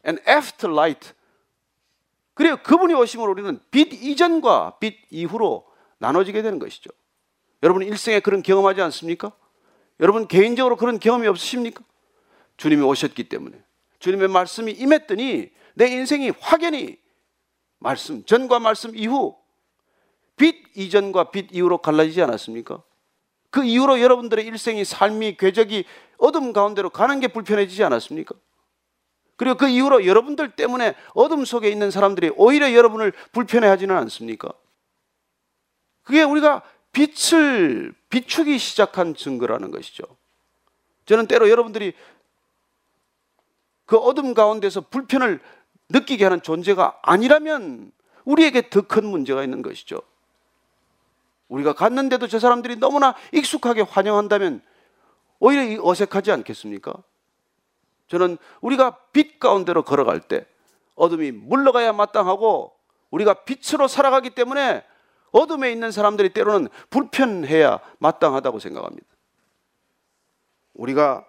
and 0.07 0.23
after 0.29 0.73
light. 0.73 1.13
그리고 2.35 2.59
그분이 2.63 2.95
오심으로 2.95 3.31
우리는 3.33 3.59
빛 3.71 3.93
이전과 3.93 4.77
빛 4.79 4.99
이후로 5.11 5.67
나눠지게 5.99 6.43
되는 6.43 6.59
것이죠. 6.59 6.91
여러분 7.63 7.83
일생에 7.83 8.21
그런 8.21 8.43
경험하지 8.43 8.83
않습니까? 8.83 9.33
여러분 10.01 10.29
개인적으로 10.29 10.77
그런 10.77 10.99
경험이 10.99 11.27
없으십니까? 11.27 11.83
주님이 12.57 12.83
오셨기 12.83 13.25
때문에 13.25 13.59
주님의 13.99 14.29
말씀이 14.29 14.73
임했더니 14.73 15.51
내 15.75 15.87
인생이 15.89 16.33
확연히 16.41 16.99
말씀 17.79 18.25
전과 18.25 18.59
말씀 18.59 18.97
이후 18.97 19.37
빛 20.37 20.67
이전과 20.77 21.31
빛 21.31 21.49
이후로 21.53 21.79
갈라지지 21.79 22.23
않았습니까? 22.23 22.83
그 23.51 23.65
이후로 23.65 24.01
여러분들의 24.01 24.45
일생이 24.45 24.85
삶이 24.85 25.37
궤적이 25.37 25.85
어둠 26.19 26.53
가운데로 26.53 26.91
가는 26.91 27.21
게 27.21 27.29
불편해지지 27.29 27.83
않았습니까? 27.85 28.35
그리고 29.37 29.57
그 29.57 29.69
이후로 29.69 30.07
여러분들 30.07 30.53
때문에 30.53 30.95
어둠 31.15 31.45
속에 31.45 31.69
있는 31.69 31.91
사람들이 31.91 32.33
오히려 32.37 32.73
여러분을 32.73 33.13
불편해 33.33 33.67
하지는 33.69 33.97
않습니까? 33.97 34.53
그게 36.03 36.23
우리가 36.23 36.63
빛을 36.93 37.93
비추기 38.09 38.59
시작한 38.59 39.15
증거라는 39.15 39.71
것이죠. 39.71 40.05
저는 41.05 41.27
때로 41.27 41.51
여러분들이 41.51 41.93
그 43.87 43.97
어둠 43.97 44.35
가운데서 44.35 44.83
불편을 44.83 45.41
느끼게 45.89 46.25
하는 46.25 46.43
존재가 46.43 46.99
아니라면 47.03 47.93
우리에게 48.25 48.69
더 48.69 48.83
큰 48.83 49.07
문제가 49.07 49.43
있는 49.45 49.63
것이죠. 49.63 50.03
우리가 51.49 51.73
갔는데도 51.73 52.27
저 52.27 52.41
사람들이 52.41 52.77
너무나 52.77 53.15
익숙하게 53.33 53.83
환영한다면 53.83 54.63
오히려 55.39 55.81
어색하지 55.85 56.33
않겠습니까? 56.33 56.95
저는 58.09 58.37
우리가 58.61 58.99
빛 59.13 59.39
가운데로 59.39 59.83
걸어갈 59.85 60.21
때 60.21 60.45
어둠이 60.97 61.31
물러가야 61.31 61.93
마땅하고 61.93 62.73
우리가 63.11 63.45
빛으로 63.45 63.87
살아가기 63.87 64.31
때문에 64.31 64.85
어둠에 65.31 65.71
있는 65.71 65.93
사람들이 65.93 66.31
때로는 66.31 66.69
불편해야 66.91 67.81
마땅하다고 67.99 68.59
생각합니다. 68.59 69.07
우리가 70.75 71.25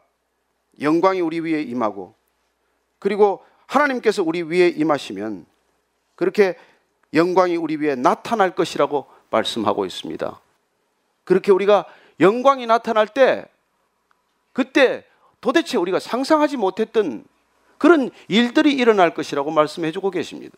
영광이 0.82 1.22
우리 1.22 1.39
위에 1.39 1.62
임하고 1.62 2.17
그리고 3.00 3.44
하나님께서 3.68 4.24
우리 4.24 4.42
위에 4.42 4.70
임하시면 4.70 5.46
그렇게 6.16 6.58
영광이 7.14 7.56
우리 7.58 7.76
위에 7.78 7.96
나타날 7.96 8.56
것이라고 8.56 9.08
말씀하고 9.30 9.86
있습니다. 9.86 10.40
그렇게 11.24 11.52
우리가 11.52 11.86
영광이 12.20 12.66
나타날 12.66 13.08
때 13.08 13.46
그때 14.54 15.06
도대체 15.42 15.78
우리가 15.78 16.00
상상하지 16.00 16.58
못했던 16.58 17.26
그런 17.78 18.10
일들이 18.28 18.74
일어날 18.74 19.14
것이라고 19.14 19.52
말씀해 19.52 19.92
주고 19.92 20.10
계십니다. 20.10 20.58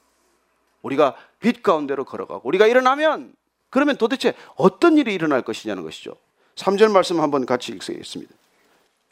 우리가 0.81 1.15
빛 1.39 1.61
가운데로 1.61 2.05
걸어가고 2.05 2.47
우리가 2.47 2.67
일어나면 2.67 3.35
그러면 3.69 3.97
도대체 3.97 4.33
어떤 4.55 4.97
일이 4.97 5.13
일어날 5.13 5.41
것이냐는 5.41 5.83
것이죠. 5.83 6.15
3절 6.55 6.91
말씀 6.91 7.19
한번 7.19 7.45
같이 7.45 7.71
읽겠습니다. 7.73 8.33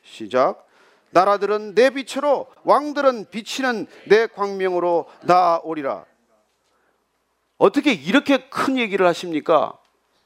시작. 0.04 0.67
나라들은 1.12 1.76
내 1.76 1.90
빛으로 1.90 2.48
왕들은 2.64 3.30
비치는 3.30 3.88
내 4.08 4.28
광명으로 4.28 5.08
나오리라. 5.24 6.06
어떻게 7.58 7.94
이렇게 7.94 8.50
큰 8.50 8.78
얘기를 8.78 9.06
하십니까? 9.08 9.78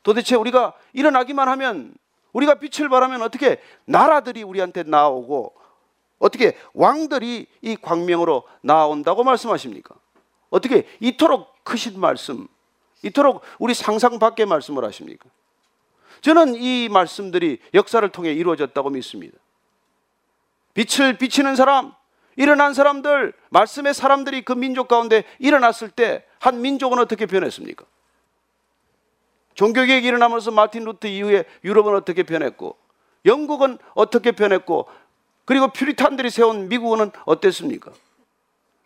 도대체 0.03 0.35
우리가 0.35 0.73
일어나기만 0.93 1.47
하면 1.47 1.93
우리가 2.33 2.55
빛을 2.55 2.89
발하면 2.89 3.21
어떻게 3.21 3.61
나라들이 3.85 4.43
우리한테 4.43 4.83
나오고 4.83 5.53
어떻게 6.19 6.57
왕들이 6.73 7.47
이 7.61 7.75
광명으로 7.75 8.43
나온다고 8.61 9.23
말씀하십니까? 9.23 9.95
어떻게 10.49 10.87
이토록 10.99 11.63
크신 11.63 11.99
말씀, 11.99 12.47
이토록 13.03 13.41
우리 13.59 13.73
상상 13.73 14.19
밖의 14.19 14.45
말씀을 14.45 14.83
하십니까? 14.85 15.29
저는 16.21 16.55
이 16.55 16.89
말씀들이 16.89 17.59
역사를 17.73 18.07
통해 18.09 18.33
이루어졌다고 18.33 18.91
믿습니다. 18.91 19.37
빛을 20.73 21.17
비치는 21.17 21.55
사람, 21.55 21.93
일어난 22.35 22.73
사람들, 22.73 23.33
말씀의 23.49 23.93
사람들이 23.93 24.43
그 24.43 24.53
민족 24.53 24.87
가운데 24.87 25.23
일어났을 25.39 25.89
때 25.89 26.25
한 26.41 26.59
민족은 26.61 26.97
어떻게 26.97 27.27
변했습니까? 27.27 27.85
종교개혁이 29.53 30.07
일어나면서 30.07 30.49
마틴 30.49 30.85
루트 30.85 31.05
이후에 31.05 31.45
유럽은 31.63 31.95
어떻게 31.95 32.23
변했고, 32.23 32.75
영국은 33.25 33.77
어떻게 33.93 34.31
변했고, 34.31 34.87
그리고 35.45 35.67
퓨리탄들이 35.67 36.31
세운 36.31 36.67
미국은 36.67 37.11
어땠습니까? 37.25 37.91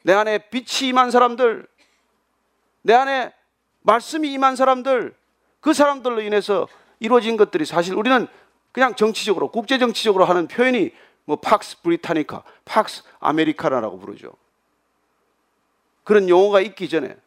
내 0.04 0.14
안에 0.14 0.50
빛이 0.50 0.90
임한 0.90 1.12
사람들, 1.12 1.66
내 2.82 2.94
안에 2.94 3.32
말씀이 3.84 4.34
임한 4.34 4.58
사람들, 4.58 5.16
그 5.62 5.74
사람들로 5.74 6.22
인해서 6.22 6.68
이루어진 7.00 7.38
것들이 7.38 7.64
사실 7.64 7.94
우리는 7.96 8.28
그냥 8.74 8.96
정치적으로, 8.96 9.50
국제 9.50 9.78
정치적으로 9.78 10.26
하는 10.26 10.50
표현이 10.50 10.92
뭐 11.26 11.38
팍스 11.38 11.82
브리타니카, 11.82 12.44
팍스 12.66 13.04
아메리카나라고 13.20 14.00
부르죠. 14.00 14.34
그런 16.04 16.30
용어가 16.30 16.62
있기 16.62 16.88
전에, 16.88 17.18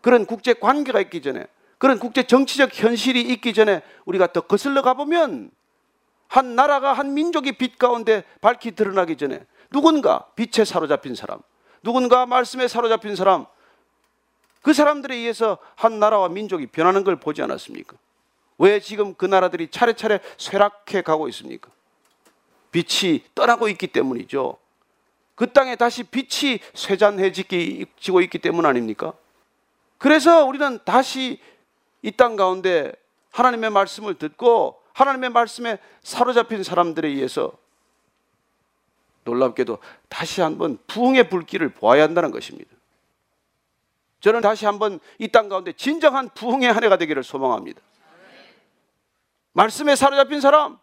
그런 0.00 0.24
국제 0.24 0.54
관계가 0.54 1.00
있기 1.00 1.20
전에, 1.20 1.46
그런 1.78 1.98
국제 1.98 2.22
정치적 2.22 2.70
현실이 2.72 3.20
있기 3.20 3.52
전에 3.52 3.82
우리가 4.04 4.32
더 4.32 4.42
거슬러 4.42 4.82
가보면 4.82 5.50
한 6.28 6.54
나라가 6.54 6.92
한 6.92 7.14
민족이 7.14 7.52
빛 7.52 7.78
가운데 7.78 8.22
밝히 8.40 8.72
드러나기 8.72 9.16
전에 9.16 9.44
누군가 9.70 10.26
빛에 10.36 10.64
사로잡힌 10.64 11.14
사람, 11.14 11.40
누군가 11.82 12.26
말씀에 12.26 12.68
사로잡힌 12.68 13.16
사람, 13.16 13.46
그 14.62 14.72
사람들에 14.72 15.16
의해서 15.16 15.58
한 15.74 15.98
나라와 15.98 16.28
민족이 16.28 16.66
변하는 16.66 17.02
걸 17.02 17.16
보지 17.16 17.42
않았습니까? 17.42 17.96
왜 18.58 18.78
지금 18.78 19.14
그 19.14 19.24
나라들이 19.24 19.68
차례차례 19.68 20.20
쇠락해 20.36 21.02
가고 21.02 21.28
있습니까? 21.30 21.70
빛이 22.72 23.24
떠나고 23.34 23.68
있기 23.68 23.88
때문이죠. 23.88 24.56
그 25.34 25.52
땅에 25.52 25.76
다시 25.76 26.02
빛이 26.02 26.60
쇠잔해지고 26.74 28.20
있기 28.22 28.38
때문 28.38 28.66
아닙니까? 28.66 29.12
그래서 29.98 30.44
우리는 30.44 30.78
다시 30.84 31.40
이 32.02 32.10
땅 32.12 32.36
가운데 32.36 32.92
하나님의 33.30 33.70
말씀을 33.70 34.14
듣고 34.14 34.80
하나님의 34.92 35.30
말씀에 35.30 35.78
사로잡힌 36.02 36.62
사람들에 36.62 37.08
의해서 37.08 37.52
놀랍게도 39.24 39.78
다시 40.08 40.40
한번 40.40 40.78
부흥의 40.86 41.28
불길을 41.28 41.70
보아야 41.70 42.02
한다는 42.02 42.30
것입니다. 42.30 42.70
저는 44.20 44.40
다시 44.40 44.66
한번 44.66 45.00
이 45.18 45.28
땅 45.28 45.48
가운데 45.48 45.72
진정한 45.72 46.28
부흥의 46.34 46.72
한 46.72 46.84
해가 46.84 46.96
되기를 46.98 47.22
소망합니다. 47.22 47.80
말씀에 49.52 49.96
사로잡힌 49.96 50.40
사람, 50.40 50.78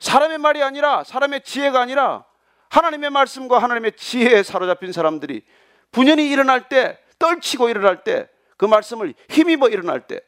사람의 0.00 0.38
말이 0.38 0.62
아니라 0.62 1.04
사람의 1.04 1.42
지혜가 1.44 1.80
아니라 1.80 2.24
하나님의 2.70 3.10
말씀과 3.10 3.58
하나님의 3.62 3.92
지혜에 3.96 4.42
사로잡힌 4.42 4.92
사람들이 4.92 5.44
분연히 5.92 6.28
일어날 6.30 6.68
때 6.68 6.98
떨치고 7.18 7.68
일어날 7.68 8.02
때 8.04 8.28
그 8.60 8.66
말씀을 8.66 9.14
힘입어 9.30 9.70
일어날 9.70 10.06
때 10.06 10.20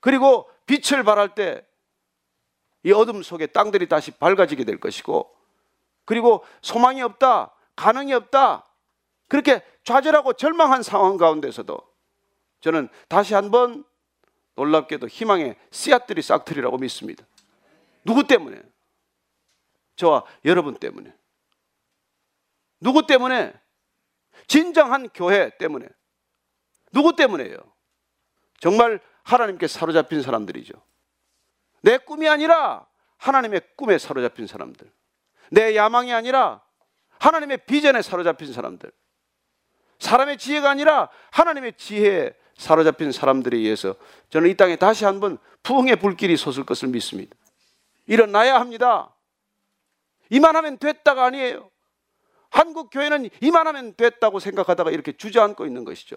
그리고 0.00 0.50
빛을 0.66 1.04
발할 1.04 1.34
때 1.34 1.64
이 2.86 2.92
어둠 2.92 3.22
속에 3.22 3.46
땅들이 3.46 3.88
다시 3.88 4.12
밝아지게 4.12 4.64
될 4.64 4.78
것이고 4.78 5.34
그리고 6.04 6.44
소망이 6.62 7.02
없다 7.02 7.52
가능이 7.74 8.12
없다 8.14 8.64
그렇게 9.26 9.60
좌절하고 9.82 10.34
절망한 10.34 10.84
상황 10.84 11.16
가운데서도 11.16 11.76
저는 12.60 12.88
다시 13.08 13.34
한번 13.34 13.84
놀랍게도 14.54 15.08
희망의 15.08 15.56
씨앗들이 15.72 16.22
싹트리라고 16.22 16.78
믿습니다. 16.78 17.24
누구 18.06 18.24
때문에? 18.24 18.62
저와 19.96 20.24
여러분 20.44 20.76
때문에. 20.76 21.12
누구 22.80 23.04
때문에? 23.04 23.52
진정한 24.46 25.08
교회 25.08 25.50
때문에. 25.58 25.88
누구 26.92 27.16
때문에요? 27.16 27.56
정말 28.60 29.00
하나님께 29.24 29.66
사로잡힌 29.66 30.22
사람들이죠. 30.22 30.74
내 31.82 31.98
꿈이 31.98 32.28
아니라 32.28 32.86
하나님의 33.16 33.62
꿈에 33.76 33.98
사로잡힌 33.98 34.46
사람들. 34.46 34.90
내 35.50 35.74
야망이 35.74 36.12
아니라 36.12 36.62
하나님의 37.18 37.66
비전에 37.66 38.02
사로잡힌 38.02 38.52
사람들. 38.52 38.92
사람의 39.98 40.38
지혜가 40.38 40.70
아니라 40.70 41.08
하나님의 41.32 41.72
지혜에 41.76 42.34
사로잡힌 42.56 43.10
사람들에 43.10 43.56
의해서 43.56 43.96
저는 44.30 44.48
이 44.48 44.54
땅에 44.54 44.76
다시 44.76 45.04
한번 45.04 45.38
부흥의 45.64 45.96
불길이 45.96 46.36
솟을 46.36 46.64
것을 46.64 46.88
믿습니다. 46.88 47.34
일어나야 48.06 48.60
합니다. 48.60 49.14
이만하면 50.30 50.78
됐다가 50.78 51.24
아니에요. 51.26 51.70
한국 52.50 52.90
교회는 52.90 53.28
이만하면 53.40 53.94
됐다고 53.94 54.38
생각하다가 54.38 54.90
이렇게 54.90 55.12
주저앉고 55.16 55.66
있는 55.66 55.84
것이죠. 55.84 56.16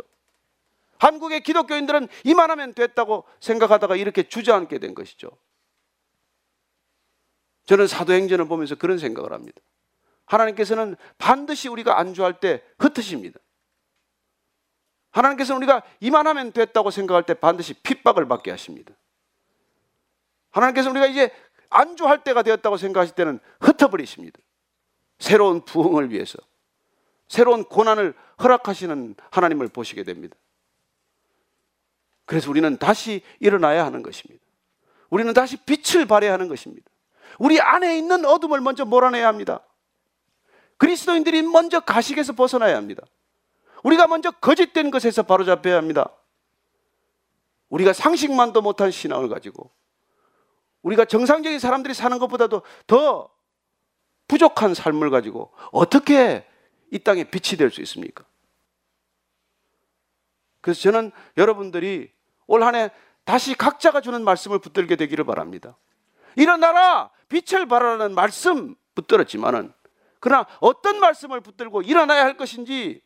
한국의 0.99 1.41
기독교인들은 1.41 2.07
이만하면 2.23 2.73
됐다고 2.73 3.25
생각하다가 3.39 3.95
이렇게 3.95 4.27
주저앉게 4.27 4.79
된 4.79 4.93
것이죠. 4.93 5.31
저는 7.65 7.87
사도행전을 7.87 8.47
보면서 8.47 8.75
그런 8.75 8.97
생각을 8.97 9.31
합니다. 9.31 9.61
하나님께서는 10.25 10.95
반드시 11.17 11.67
우리가 11.67 11.99
안주할 11.99 12.39
때 12.39 12.63
흩으십니다. 12.79 13.39
하나님께서는 15.11 15.57
우리가 15.57 15.83
이만하면 15.99 16.51
됐다고 16.51 16.91
생각할 16.91 17.23
때 17.23 17.33
반드시 17.33 17.73
핍박을 17.73 18.27
받게 18.27 18.51
하십니다. 18.51 18.93
하나님께서 20.51 20.89
우리가 20.89 21.07
이제 21.07 21.31
안주할 21.70 22.24
때가 22.24 22.43
되었다고 22.43 22.78
생각하실 22.78 23.15
때는 23.15 23.39
흩어버리십니다. 23.59 24.39
새로운 25.20 25.63
부흥을 25.65 26.11
위해서 26.11 26.38
새로운 27.28 27.63
고난을 27.63 28.13
허락하시는 28.41 29.15
하나님을 29.32 29.67
보시게 29.67 30.03
됩니다. 30.03 30.36
그래서 32.26 32.49
우리는 32.49 32.78
다시 32.78 33.22
일어나야 33.39 33.86
하는 33.86 34.03
것입니다. 34.03 34.43
우리는 35.09 35.34
다시 35.34 35.57
빛을 35.57 36.05
발해야 36.05 36.34
하는 36.34 36.47
것입니다. 36.47 36.89
우리 37.38 37.59
안에 37.59 37.97
있는 37.97 38.26
어둠을 38.26 38.61
먼저 38.61 38.86
몰아내야 38.86 39.28
합니다. 39.28 39.61
그리스도인들이 40.78 41.41
먼저 41.41 41.80
가식에서 41.80 42.34
벗어나야 42.34 42.76
합니다. 42.78 43.03
우리가 43.84 44.07
먼저 44.07 44.32
거짓된 44.32 44.91
것에서 44.91 45.24
바로잡혀야 45.24 45.76
합니다. 45.76 46.11
우리가 47.70 47.93
상식만도 47.93 48.61
못한 48.61 48.91
신앙을 48.91 49.30
가지고 49.30 49.72
우리가 50.84 51.05
정상적인 51.05 51.59
사람들이 51.59 51.93
사는 51.93 52.17
것보다도 52.19 52.61
더 52.88 53.30
부족한 54.27 54.73
삶을 54.73 55.09
가지고 55.09 55.51
어떻게 55.71 56.45
이 56.91 56.99
땅에 56.99 57.23
빛이 57.23 57.57
될 57.57 57.71
수 57.71 57.82
있습니까? 57.82 58.23
그래서 60.61 60.82
저는 60.82 61.11
여러분들이 61.38 62.11
올 62.47 62.63
한 62.63 62.75
해 62.75 62.91
다시 63.23 63.53
각자가 63.55 64.01
주는 64.01 64.23
말씀을 64.23 64.59
붙들게 64.59 64.95
되기를 64.95 65.23
바랍니다. 65.25 65.77
일어나라! 66.36 67.11
빛을 67.27 67.67
발하라는 67.67 68.15
말씀 68.15 68.75
붙들었지만은 68.95 69.71
그러나 70.19 70.47
어떤 70.59 70.99
말씀을 70.99 71.39
붙들고 71.41 71.84
일어나야 71.84 72.23
할 72.23 72.38
것인지 72.38 73.01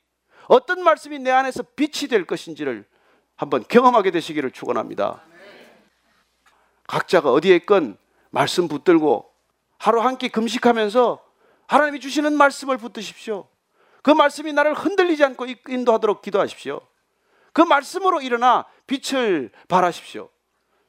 어떤 0.48 0.82
말씀이 0.84 1.20
내 1.20 1.30
안에서 1.32 1.64
빛이 1.76 2.08
될 2.10 2.26
것인지를 2.26 2.86
한번 3.36 3.64
경험하게 3.68 4.12
되시기를 4.12 4.52
축원합니다. 4.52 5.24
각자가 6.88 7.32
어디에 7.32 7.56
있건 7.58 7.98
말씀 8.30 8.68
붙들고 8.68 9.32
하루 9.78 10.02
한 10.02 10.18
끼 10.18 10.30
금식하면서 10.30 11.24
하나님이 11.68 12.00
주시는 12.00 12.34
말씀을 12.34 12.78
붙드십시오. 12.78 13.48
그 14.02 14.12
말씀이 14.12 14.52
나를 14.54 14.74
흔들리지 14.74 15.24
않고 15.24 15.46
인도하도록 15.68 16.22
기도하십시오. 16.22 16.82
그 17.54 17.62
말씀으로 17.62 18.22
일어나 18.22 18.66
빛을 18.88 19.50
발하십시오. 19.68 20.30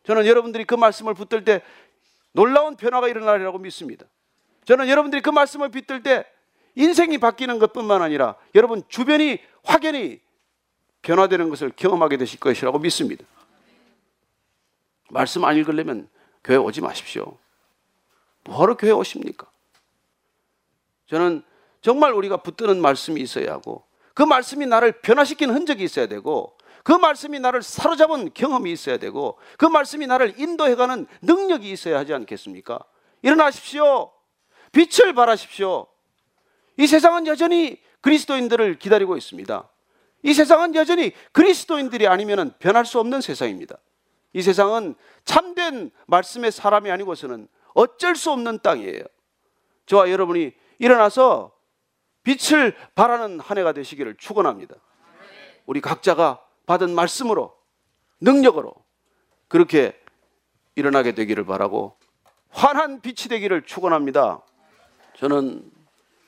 저는 0.05 0.27
여러분들이 0.27 0.65
그 0.65 0.75
말씀을 0.75 1.15
붙들 1.15 1.45
때 1.45 1.63
놀라운 2.33 2.77
변화가 2.77 3.09
일어나리라고 3.09 3.59
믿습니다. 3.59 4.07
저는 4.65 4.89
여러분들이 4.89 5.23
그 5.23 5.31
말씀을 5.31 5.71
붙들 5.71 6.03
때 6.03 6.25
인생이 6.75 7.19
바뀌는 7.19 7.59
것뿐만 7.61 8.03
아니라 8.03 8.35
여러분 8.55 8.83
주변이 8.89 9.39
확연히 9.63 10.21
변화되는 11.03 11.49
것을 11.51 11.73
경험하게 11.77 12.17
되실 12.17 12.41
것이라고 12.41 12.79
믿습니다. 12.81 13.25
말씀 15.15 15.45
안 15.45 15.57
읽으려면 15.57 16.09
교회 16.43 16.57
오지 16.57 16.81
마십시오. 16.81 17.39
뭐하러 18.43 18.77
교회 18.77 18.91
오십니까? 18.91 19.47
저는 21.07 21.43
정말 21.81 22.13
우리가 22.13 22.39
붙드는 22.39 22.81
말씀이 22.81 23.21
있어야 23.21 23.53
하고 23.53 23.85
그 24.13 24.23
말씀이 24.23 24.67
나를 24.67 25.01
변화시킨 25.01 25.51
흔적이 25.51 25.85
있어야 25.85 26.09
되고 26.09 26.59
그 26.83 26.93
말씀이 26.93 27.39
나를 27.39 27.63
사로잡은 27.63 28.35
경험이 28.35 28.73
있어야 28.73 28.99
되고 28.99 29.39
그 29.57 29.65
말씀이 29.65 30.07
나를 30.07 30.39
인도해가는 30.39 31.07
능력이 31.23 31.71
있어야 31.71 31.99
하지 31.99 32.13
않겠습니까? 32.13 32.81
일어나십시오. 33.23 34.11
빛을 34.73 35.15
발하십시오. 35.15 35.87
이 36.77 36.87
세상은 36.89 37.29
여전히 37.29 37.81
그리스도인들을 38.01 38.81
기다리고 38.81 39.17
있습니다. 39.17 39.69
이 40.25 40.35
세상은 40.35 40.75
여전히 40.75 41.13
그리스도인들이 41.33 42.09
아니면 42.09 42.53
변할 42.59 42.85
수 42.85 42.99
없는 42.99 43.21
세상입니다. 43.21 43.79
이 44.35 44.43
세상은 44.43 44.97
참된 45.25 45.91
말씀의 46.07 46.53
사람이 46.53 46.91
아니고서는 46.91 47.49
어쩔 47.73 48.17
수 48.17 48.31
없는 48.33 48.59
땅이에요. 48.59 49.03
저와 49.87 50.11
여러분이 50.11 50.53
일어나서 50.79 51.53
빛을 52.25 52.75
발하는 52.95 53.39
한 53.39 53.59
해가 53.59 53.73
되시기를 53.73 54.17
축원합니다. 54.17 54.75
우리 55.67 55.81
각자가 55.81 56.45
받은 56.67 56.95
말씀으로 56.95 57.57
능력으로 58.21 58.75
그렇게 59.47 59.99
일어나게 60.75 61.13
되기를 61.13 61.45
바라고 61.45 61.97
환한 62.51 63.01
빛이 63.03 63.29
되기를 63.29 63.63
축원합니다. 63.63 64.43
저는 65.17 65.71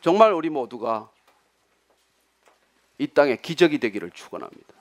정말 0.01 0.33
우리 0.33 0.49
모두가 0.49 1.11
이 2.99 3.09
땅에 3.09 3.37
기적이 3.37 3.79
되기를 3.79 4.13
축원합니다. 4.13 4.75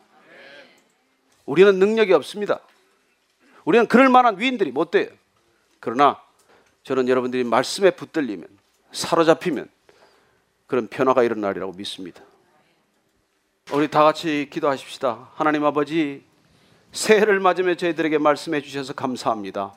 우리는 1.45 1.79
능력이 1.79 2.13
없습니다. 2.13 2.59
우리는 3.65 3.87
그럴 3.87 4.09
만한 4.09 4.39
위인들이 4.39 4.71
못 4.71 4.91
돼요. 4.91 5.09
그러나 5.79 6.19
저는 6.83 7.09
여러분들이 7.09 7.43
말씀에 7.43 7.91
붙들리면 7.91 8.47
사로잡히면 8.91 9.67
그런 10.67 10.87
변화가 10.87 11.23
일어나리라고 11.23 11.73
믿습니다. 11.73 12.21
우리 13.71 13.89
다 13.89 14.03
같이 14.03 14.47
기도하십시다. 14.51 15.29
하나님 15.33 15.65
아버지, 15.65 16.23
새해를 16.91 17.39
맞으며 17.39 17.75
저희들에게 17.75 18.19
말씀해 18.19 18.61
주셔서 18.61 18.93
감사합니다. 18.93 19.73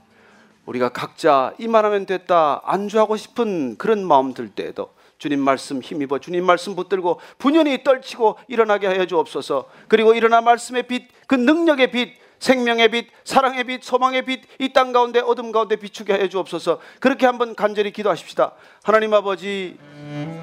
우리가 0.66 0.90
각자 0.90 1.54
이만하면 1.58 2.04
됐다 2.04 2.60
안주하고 2.64 3.16
싶은 3.16 3.76
그런 3.78 4.06
마음 4.06 4.34
들 4.34 4.50
때에도 4.50 4.92
주님 5.16 5.40
말씀 5.40 5.80
힘입어 5.80 6.18
주님 6.18 6.44
말씀 6.44 6.76
붙들고 6.76 7.20
분연히 7.38 7.82
떨치고 7.82 8.38
일어나게 8.48 8.86
하여 8.86 9.06
주옵소서. 9.06 9.68
그리고 9.88 10.14
일어나 10.14 10.42
말씀의 10.42 10.86
빛, 10.86 11.08
그 11.26 11.34
능력의 11.34 11.90
빛, 11.90 12.18
생명의 12.40 12.88
빛, 12.90 13.08
사랑의 13.24 13.64
빛, 13.64 13.82
소망의 13.82 14.24
빛, 14.24 14.42
이 14.58 14.68
땅 14.72 14.92
가운데 14.92 15.20
어둠 15.20 15.50
가운데 15.52 15.76
비추게 15.76 16.12
하여 16.12 16.28
주옵소서. 16.28 16.78
그렇게 17.00 17.26
한번 17.26 17.54
간절히 17.54 17.90
기도하십시다. 17.90 18.52
하나님 18.84 19.12
아버지, 19.14 19.76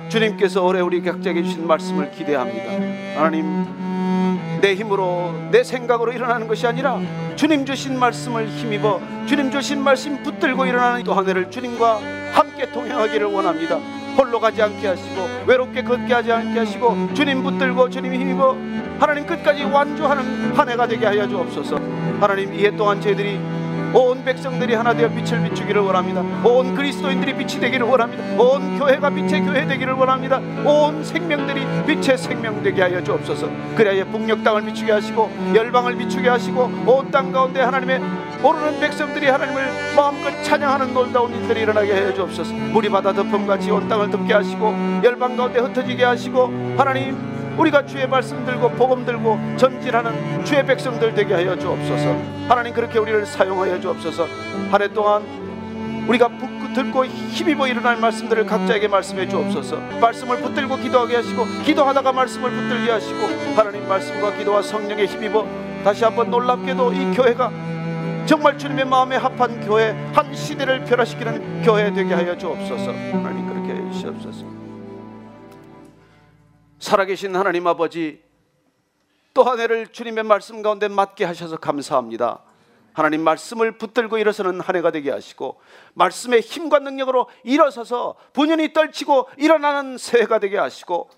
주님께서 0.09 0.63
올해 0.63 0.81
우리 0.81 1.01
각자에게 1.01 1.43
주신 1.43 1.65
말씀을 1.67 2.11
기대합니다. 2.11 3.19
하나님, 3.19 4.59
내 4.61 4.75
힘으로 4.75 5.31
내 5.51 5.63
생각으로 5.63 6.11
일어나는 6.11 6.47
것이 6.47 6.65
아니라 6.65 6.99
주님 7.35 7.65
주신 7.65 7.99
말씀을 7.99 8.47
힘입어 8.47 8.99
주님 9.27 9.51
주신 9.51 9.81
말씀 9.83 10.23
붙들고 10.23 10.65
일어나는 10.65 11.03
또 11.03 11.13
한 11.13 11.27
해를 11.27 11.51
주님과 11.51 11.99
함께 12.33 12.71
동행하기를 12.71 13.27
원합니다. 13.27 13.79
홀로 14.17 14.39
가지 14.39 14.61
않게 14.61 14.87
하시고 14.87 15.29
외롭게 15.45 15.83
걷게 15.83 16.13
하지 16.13 16.31
않게 16.31 16.59
하시고 16.59 17.13
주님 17.13 17.43
붙들고 17.43 17.89
주님 17.89 18.13
힘입어 18.13 18.55
하나님 18.99 19.25
끝까지 19.25 19.63
완주하는 19.63 20.53
한 20.55 20.69
해가 20.69 20.87
되게 20.87 21.05
하여 21.05 21.27
주옵소서. 21.27 21.77
하나님 22.19 22.53
이해 22.53 22.71
동안 22.75 23.01
저희들이 23.01 23.39
온 23.93 24.23
백성들이 24.23 24.73
하나 24.73 24.93
되어 24.93 25.09
빛을 25.09 25.43
비추기를 25.43 25.81
원합니다. 25.81 26.21
온 26.43 26.75
그리스도인들이 26.75 27.33
빛이 27.35 27.59
되기를 27.61 27.85
원합니다. 27.85 28.23
온 28.41 28.77
교회가 28.79 29.09
빛의 29.09 29.41
교회 29.41 29.65
되기를 29.67 29.93
원합니다. 29.93 30.37
온 30.65 31.03
생명들이 31.03 31.65
빛의 31.85 32.17
생명 32.17 32.61
되게 32.63 32.81
하여 32.81 33.03
주옵소서. 33.03 33.49
그래야 33.75 34.03
북녘 34.05 34.43
땅을 34.43 34.63
비추게 34.65 34.91
하시고 34.91 35.31
열방을 35.55 35.95
비추게 35.97 36.29
하시고 36.29 36.63
온 36.85 37.05
땅 37.11 37.31
가운데 37.31 37.61
하나님의 37.61 37.99
모르는 38.41 38.79
백성들이 38.79 39.27
하나님을 39.27 39.63
마음껏 39.95 40.43
찬양하는 40.43 40.93
놀다운 40.93 41.33
일들이 41.33 41.61
일어나게 41.61 41.93
하여 41.93 42.13
주옵소서. 42.13 42.53
물이 42.53 42.89
바다 42.89 43.13
덮음같이 43.13 43.71
온 43.71 43.87
땅을 43.87 44.09
덮게 44.11 44.33
하시고 44.33 44.73
열방 45.03 45.37
가운데 45.37 45.59
흩어지게 45.59 46.03
하시고 46.03 46.75
하나님 46.77 47.15
우리가 47.57 47.85
주의 47.85 48.07
말씀 48.07 48.45
들고 48.45 48.69
복음 48.71 49.05
들고 49.05 49.39
전진하는 49.57 50.43
주의 50.43 50.65
백성들 50.65 51.13
되게 51.13 51.33
하여 51.33 51.57
주옵소서. 51.57 52.15
하나님 52.49 52.73
그렇게 52.73 52.99
우리를 52.99 53.25
사용하여 53.25 53.79
주옵소서. 53.79 54.27
한 54.71 54.81
해 54.81 54.87
동안 54.89 55.23
우리가 56.07 56.27
북 56.27 56.55
듣고 56.75 57.05
힘입어 57.05 57.67
일어날 57.69 57.95
말씀들을 57.97 58.45
각자에게 58.45 58.89
말씀해 58.89 59.29
주옵소서. 59.29 59.77
말씀을 60.01 60.37
붙들고 60.41 60.75
기도하게 60.75 61.15
하시고 61.15 61.45
기도하다가 61.63 62.11
말씀을 62.11 62.51
붙들게 62.51 62.91
하시고 62.91 63.19
하나님 63.55 63.87
말씀과 63.87 64.33
기도와 64.37 64.61
성령에 64.61 65.05
힘입어 65.05 65.45
다시 65.85 66.03
한번 66.03 66.29
놀랍게도 66.29 66.91
이 66.91 67.15
교회가 67.15 67.49
정말 68.25 68.57
주님의 68.57 68.85
마음에 68.85 69.15
합한 69.15 69.61
교회 69.65 69.95
한 70.13 70.33
시대를 70.35 70.83
변화시키는 70.83 71.61
교회 71.63 71.93
되게 71.93 72.13
하여 72.13 72.37
주옵소서. 72.37 72.91
하나님 72.91 73.47
그렇게 73.47 73.81
해 73.81 73.91
주시옵소서. 73.93 74.64
살아계신 76.79 77.35
하나님 77.35 77.67
아버지 77.67 78.23
또 79.33 79.43
한 79.43 79.59
해를 79.59 79.87
주님의 79.87 80.23
말씀 80.23 80.61
가운데 80.61 80.87
맞게 80.87 81.25
하셔서 81.25 81.57
감사합니다. 81.57 82.41
하나님 82.93 83.21
말씀을 83.21 83.73
붙들고 83.73 84.17
일어서는 84.17 84.61
한 84.61 84.75
해가 84.77 84.91
되게 84.91 85.11
하시고 85.11 85.59
말씀의 85.93 86.39
힘과 86.39 86.79
능력으로 86.79 87.27
일어서서 87.43 88.15
분연히 88.31 88.71
떨치고 88.71 89.27
일어나는 89.37 89.97
새해가 89.97 90.39
되게 90.39 90.57
하시고 90.57 91.09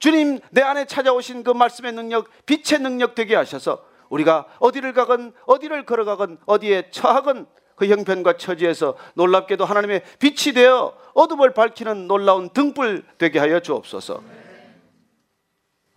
주님 0.00 0.40
내 0.50 0.62
안에 0.62 0.86
찾아오신 0.86 1.44
그 1.44 1.52
말씀의 1.52 1.92
능력 1.92 2.28
빛의 2.46 2.80
능력 2.80 3.14
되게 3.14 3.36
하셔서 3.36 3.84
우리가 4.08 4.46
어디를 4.58 4.92
가건 4.92 5.32
어디를 5.46 5.86
걸어가건 5.86 6.38
어디에 6.46 6.90
처하건 6.90 7.46
그 7.76 7.86
형편과 7.86 8.36
처지에서 8.36 8.96
놀랍게도 9.14 9.64
하나님의 9.64 10.02
빛이 10.18 10.52
되어 10.54 10.92
어둠을 11.14 11.54
밝히는 11.54 12.08
놀라운 12.08 12.48
등불 12.50 13.04
되게 13.18 13.38
하여 13.38 13.60
주옵소서. 13.60 14.47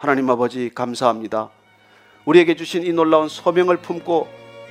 하나님 0.02 0.28
아버지 0.32 0.72
감사합니다. 0.74 1.52
우리에게 2.26 2.56
주신 2.56 2.84
이 2.84 2.91
놀라운 2.91 3.30
소명을 3.30 3.78
품고 3.78 4.28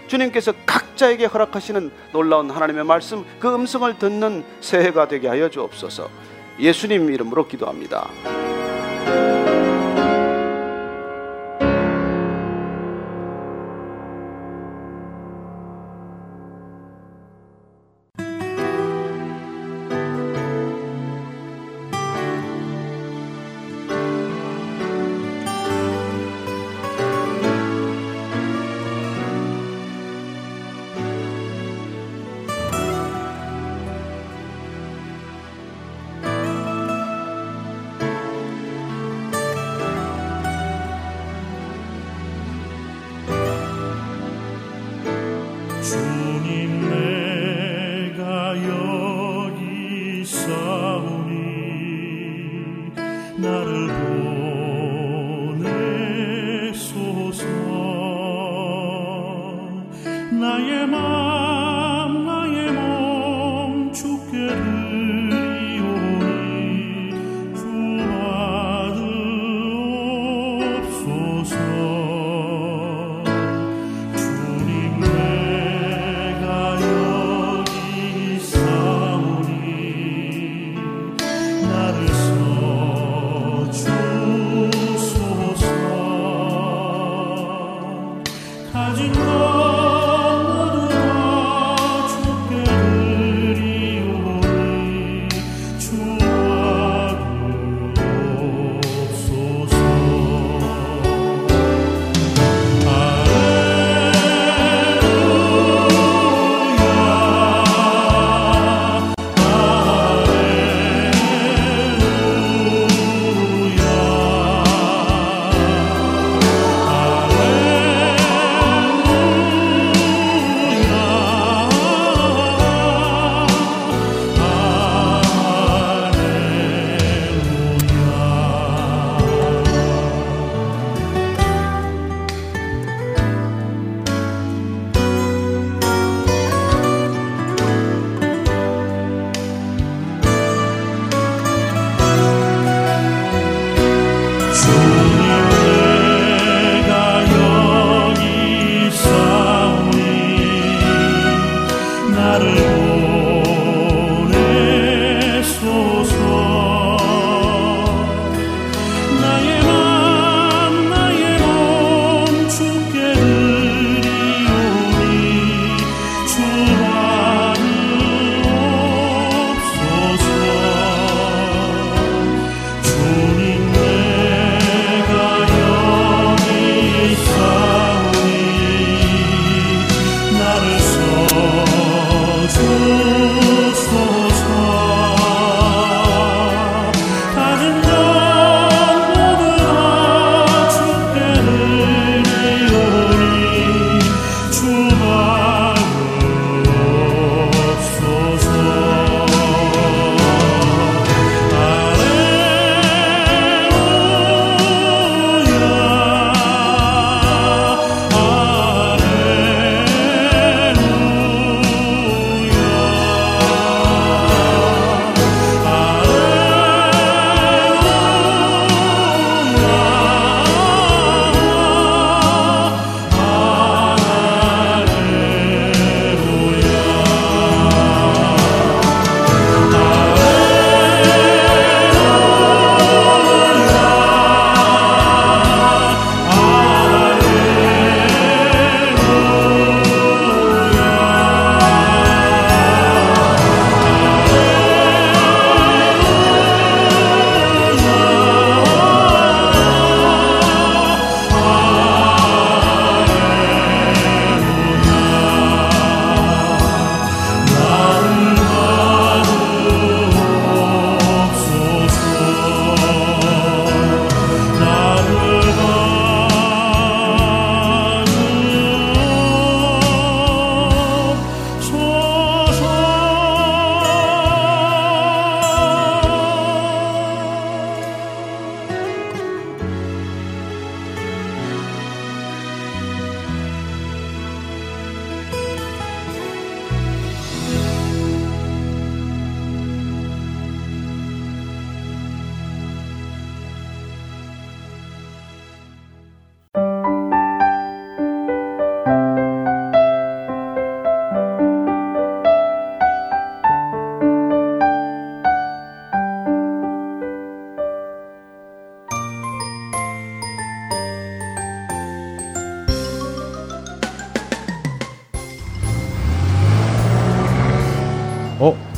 주님께서 0.08 0.52
각자에게 0.66 1.26
허락하시는 1.26 1.92
놀라운 2.12 2.50
하나님의 2.50 2.82
말씀 2.82 3.24
그 3.38 3.54
음성을 3.54 3.96
듣는 3.96 4.42
새해가 4.60 5.06
되게 5.06 5.28
하여 5.28 5.48
주옵소서. 5.48 6.10
예수님 6.58 7.12
이름으로 7.12 7.46
기도합니다. 7.46 8.10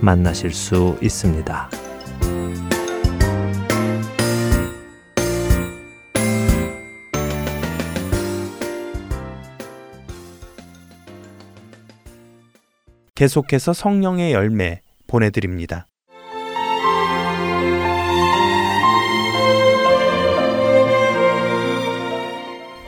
만나실 0.00 0.52
수 0.52 0.98
있습니다. 1.00 1.70
계속해서 13.14 13.72
성령의 13.72 14.32
열매 14.32 14.82
보내드립니다. 15.06 15.86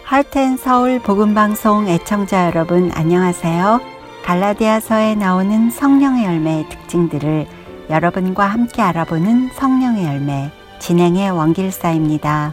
할텐 0.04 0.56
서울 0.56 1.00
복음방송 1.00 1.88
애청자 1.88 2.46
여러분 2.46 2.90
안녕하세요. 2.92 3.97
갈라디아서에 4.28 5.14
나오는 5.14 5.70
성령의 5.70 6.26
열매의 6.26 6.68
특징들을 6.68 7.46
여러분과 7.88 8.44
함께 8.44 8.82
알아보는 8.82 9.48
성령의 9.54 10.04
열매 10.04 10.50
진행의 10.80 11.30
원길사입니다. 11.30 12.52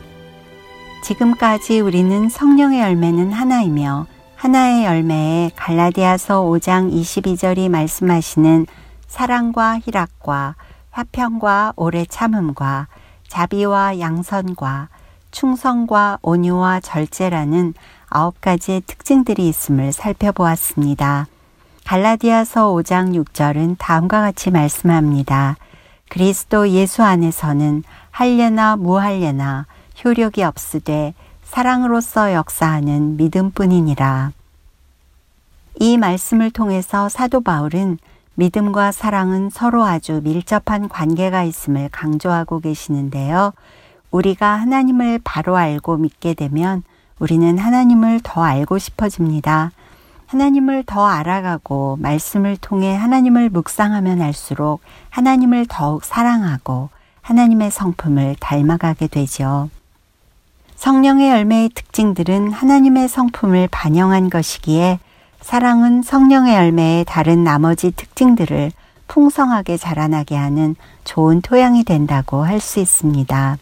지금까지 1.04 1.82
우리는 1.82 2.30
성령의 2.30 2.80
열매는 2.80 3.34
하나이며 3.34 4.08
하나의 4.38 4.86
열매에 4.86 5.52
갈라디아서 5.58 6.44
5장 6.44 6.94
22절이 6.94 7.68
말씀하시는 7.68 8.68
사랑과 9.08 9.78
희락과 9.80 10.56
화평과 10.92 11.74
오래 11.76 12.06
참음과 12.06 12.88
자비와 13.28 14.00
양선과 14.00 14.88
충성과 15.32 16.20
온유와 16.22 16.80
절제라는 16.80 17.74
아홉 18.08 18.40
가지의 18.40 18.84
특징들이 18.88 19.50
있음을 19.50 19.92
살펴보았습니다. 19.92 21.28
갈라디아서 21.86 22.74
5장 22.74 23.14
6절은 23.24 23.76
다음과 23.78 24.22
같이 24.22 24.50
말씀합니다. 24.50 25.56
그리스도 26.10 26.68
예수 26.70 27.04
안에서는 27.04 27.84
할례나 28.10 28.76
무할례나 28.76 29.68
효력이 30.04 30.42
없으되 30.42 31.14
사랑으로서 31.44 32.34
역사하는 32.34 33.18
믿음뿐이니라. 33.18 34.32
이 35.80 35.98
말씀을 35.98 36.50
통해서 36.50 37.08
사도 37.08 37.42
바울은 37.42 38.00
믿음과 38.34 38.92
사랑은 38.92 39.52
서로 39.52 39.86
아주 39.86 40.22
밀접한 40.24 40.90
관계가 40.90 41.44
있음을 41.44 41.90
강조하고 41.92 42.62
계시는데요. 42.62 43.54
우리가 44.10 44.56
하나님을 44.56 45.20
바로 45.24 45.56
알고 45.56 45.98
믿게 45.98 46.34
되면 46.34 46.82
우리는 47.20 47.60
하나님을 47.60 48.22
더 48.24 48.44
알고 48.44 48.80
싶어집니다. 48.80 49.72
하나님을 50.28 50.84
더 50.86 51.06
알아가고 51.06 51.98
말씀을 52.00 52.58
통해 52.58 52.96
하나님을 52.96 53.50
묵상하면 53.50 54.22
할수록 54.22 54.82
하나님을 55.10 55.68
더욱 55.70 56.04
사랑하고 56.04 56.90
하나님의 57.22 57.72
성품을 57.72 58.36
닮아가게 58.40 59.08
되죠. 59.08 59.70
성령의 60.76 61.30
열매의 61.30 61.70
특징들은 61.70 62.52
하나님의 62.52 63.08
성품을 63.08 63.70
반영한 63.72 64.30
것이기에 64.30 65.00
사랑은 65.42 66.02
성령의 66.02 66.56
열매의 66.56 67.06
다른 67.06 67.44
나머지 67.44 67.92
특징들을 67.92 68.72
풍성하게 69.08 69.78
자라나게 69.78 70.36
하는 70.36 70.76
좋은 71.04 71.42
토양이 71.42 71.84
된다고 71.84 72.44
할 72.44 72.60
수 72.60 72.80
있습니다. 72.80 73.58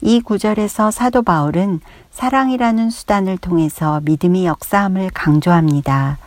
이 0.00 0.20
구절에서 0.20 0.90
사도 0.90 1.22
바울은 1.22 1.80
사랑이라는 2.14 2.90
수단을 2.90 3.36
통해서 3.38 4.00
믿음이 4.04 4.46
역사함을 4.46 5.10
강조합니다. 5.12 6.18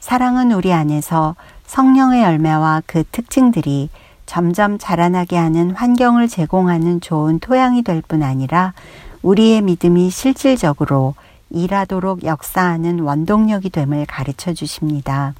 사랑은 0.00 0.50
우리 0.50 0.72
안에서 0.72 1.36
성령의 1.66 2.22
열매와 2.22 2.82
그 2.86 3.04
특징들이 3.12 3.90
점점 4.24 4.78
자라나게 4.78 5.36
하는 5.36 5.72
환경을 5.72 6.28
제공하는 6.28 7.02
좋은 7.02 7.38
토양이 7.38 7.82
될 7.82 8.00
뿐 8.00 8.22
아니라 8.22 8.72
우리의 9.20 9.60
믿음이 9.60 10.08
실질적으로 10.08 11.14
일하도록 11.50 12.24
역사하는 12.24 13.00
원동력이 13.00 13.68
됨을 13.68 14.06
가르쳐 14.06 14.54
주십니다. 14.54 15.34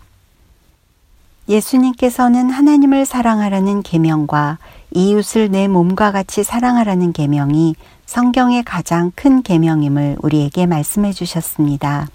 예수님께서는 1.48 2.50
하나님을 2.50 3.06
사랑하라는 3.06 3.82
계명과 3.82 4.58
이웃을 4.92 5.50
내 5.50 5.68
몸과 5.68 6.10
같이 6.10 6.42
사랑하라는 6.42 7.12
계명이 7.12 7.76
성경의 8.06 8.64
가장 8.64 9.12
큰 9.14 9.42
계명임을 9.42 10.16
우리에게 10.20 10.66
말씀해 10.66 11.12
주셨습니다. 11.12 12.08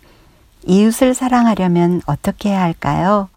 이웃을 0.65 1.13
사랑하려면 1.13 2.01
어떻게 2.05 2.49
해야 2.49 2.61
할까요? 2.61 3.29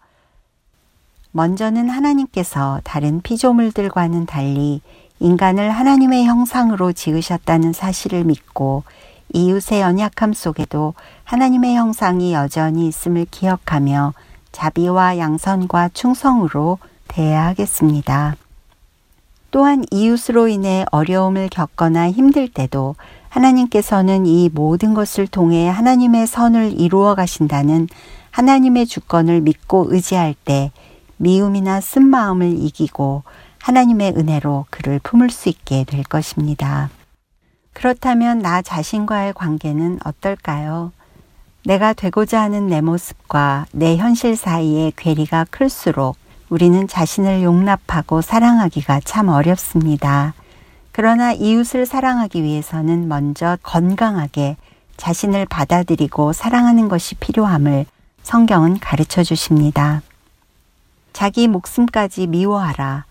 먼저는 1.31 1.89
하나님께서 1.89 2.81
다른 2.83 3.21
피조물들과는 3.21 4.25
달리 4.25 4.81
인간을 5.19 5.69
하나님의 5.71 6.25
형상으로 6.25 6.93
지으셨다는 6.93 7.73
사실을 7.73 8.23
믿고 8.25 8.83
이웃의 9.33 9.81
연약함 9.81 10.33
속에도 10.33 10.93
하나님의 11.23 11.75
형상이 11.75 12.33
여전히 12.33 12.87
있음을 12.87 13.25
기억하며 13.31 14.13
자비와 14.55 15.17
양선과 15.17 15.89
충성으로 15.89 16.79
대해야 17.09 17.45
하겠습니다. 17.47 18.37
또한 19.51 19.83
이웃으로 19.91 20.47
인해 20.47 20.85
어려움을 20.91 21.49
겪거나 21.49 22.09
힘들 22.09 22.47
때도 22.47 22.95
하나님께서는 23.27 24.25
이 24.25 24.49
모든 24.53 24.93
것을 24.93 25.27
통해 25.27 25.67
하나님의 25.67 26.25
선을 26.25 26.79
이루어 26.79 27.15
가신다는 27.15 27.89
하나님의 28.31 28.85
주권을 28.85 29.41
믿고 29.41 29.87
의지할 29.89 30.35
때 30.45 30.71
미움이나 31.17 31.81
쓴마음을 31.81 32.57
이기고 32.57 33.23
하나님의 33.61 34.13
은혜로 34.15 34.67
그를 34.69 34.99
품을 34.99 35.31
수 35.31 35.49
있게 35.49 35.83
될 35.83 36.03
것입니다. 36.03 36.89
그렇다면 37.73 38.39
나 38.39 38.61
자신과의 38.61 39.33
관계는 39.33 39.99
어떨까요? 40.05 40.93
내가 41.65 41.93
되고자 41.93 42.41
하는 42.41 42.67
내 42.67 42.79
모습과 42.79 43.65
내 43.71 43.97
현실 43.97 44.35
사이의 44.35 44.93
괴리가 44.95 45.47
클수록 45.49 46.15
우리는 46.49 46.87
자신을 46.87 47.41
용납하고 47.41 48.21
사랑하기가 48.21 49.01
참 49.03 49.29
어렵습니다. 49.29 50.35
그러나 50.91 51.33
이웃을 51.33 51.87
사랑하기 51.87 52.43
위해서는 52.43 53.07
먼저 53.07 53.57
건강하게 53.63 54.57
자신을 54.97 55.47
받아들이고 55.47 56.33
사랑하는 56.33 56.87
것이 56.87 57.15
필요함을 57.15 57.87
성경은 58.21 58.79
가르쳐 58.79 59.23
주십니다. 59.23 60.03
자기 61.13 61.47
목숨까지 61.47 62.27
미워하라. 62.27 63.05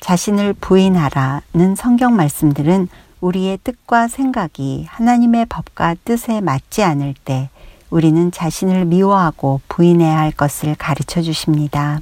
자신을 0.00 0.54
부인하라는 0.54 1.74
성경 1.76 2.14
말씀들은 2.14 2.88
우리의 3.20 3.58
뜻과 3.64 4.06
생각이 4.06 4.86
하나님의 4.88 5.46
법과 5.46 5.96
뜻에 6.04 6.40
맞지 6.40 6.84
않을 6.84 7.14
때 7.24 7.50
우리는 7.90 8.30
자신을 8.30 8.84
미워하고 8.84 9.60
부인해야 9.68 10.18
할 10.18 10.30
것을 10.30 10.74
가르쳐 10.74 11.22
주십니다. 11.22 12.00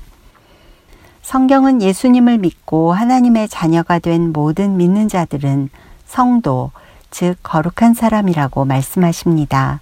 성경은 1.23 1.83
예수님을 1.83 2.39
믿고 2.39 2.93
하나님의 2.93 3.49
자녀가 3.49 3.99
된 3.99 4.33
모든 4.33 4.77
믿는 4.77 5.09
자들은 5.09 5.71
성도, 6.07 6.71
즉 7.11 7.37
거룩한 7.43 7.95
사람이라고 7.95 8.65
말씀하십니다. 8.65 9.81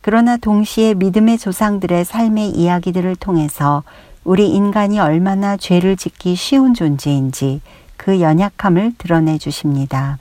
그러나 0.00 0.36
동시에 0.36 0.94
믿음의 0.94 1.38
조상들의 1.38 2.04
삶의 2.04 2.50
이야기들을 2.50 3.14
통해서 3.16 3.84
우리 4.24 4.50
인간이 4.50 4.98
얼마나 4.98 5.56
죄를 5.56 5.96
짓기 5.96 6.34
쉬운 6.34 6.74
존재인지 6.74 7.60
그 7.96 8.20
연약함을 8.20 8.94
드러내 8.98 9.38
주십니다. 9.38 10.18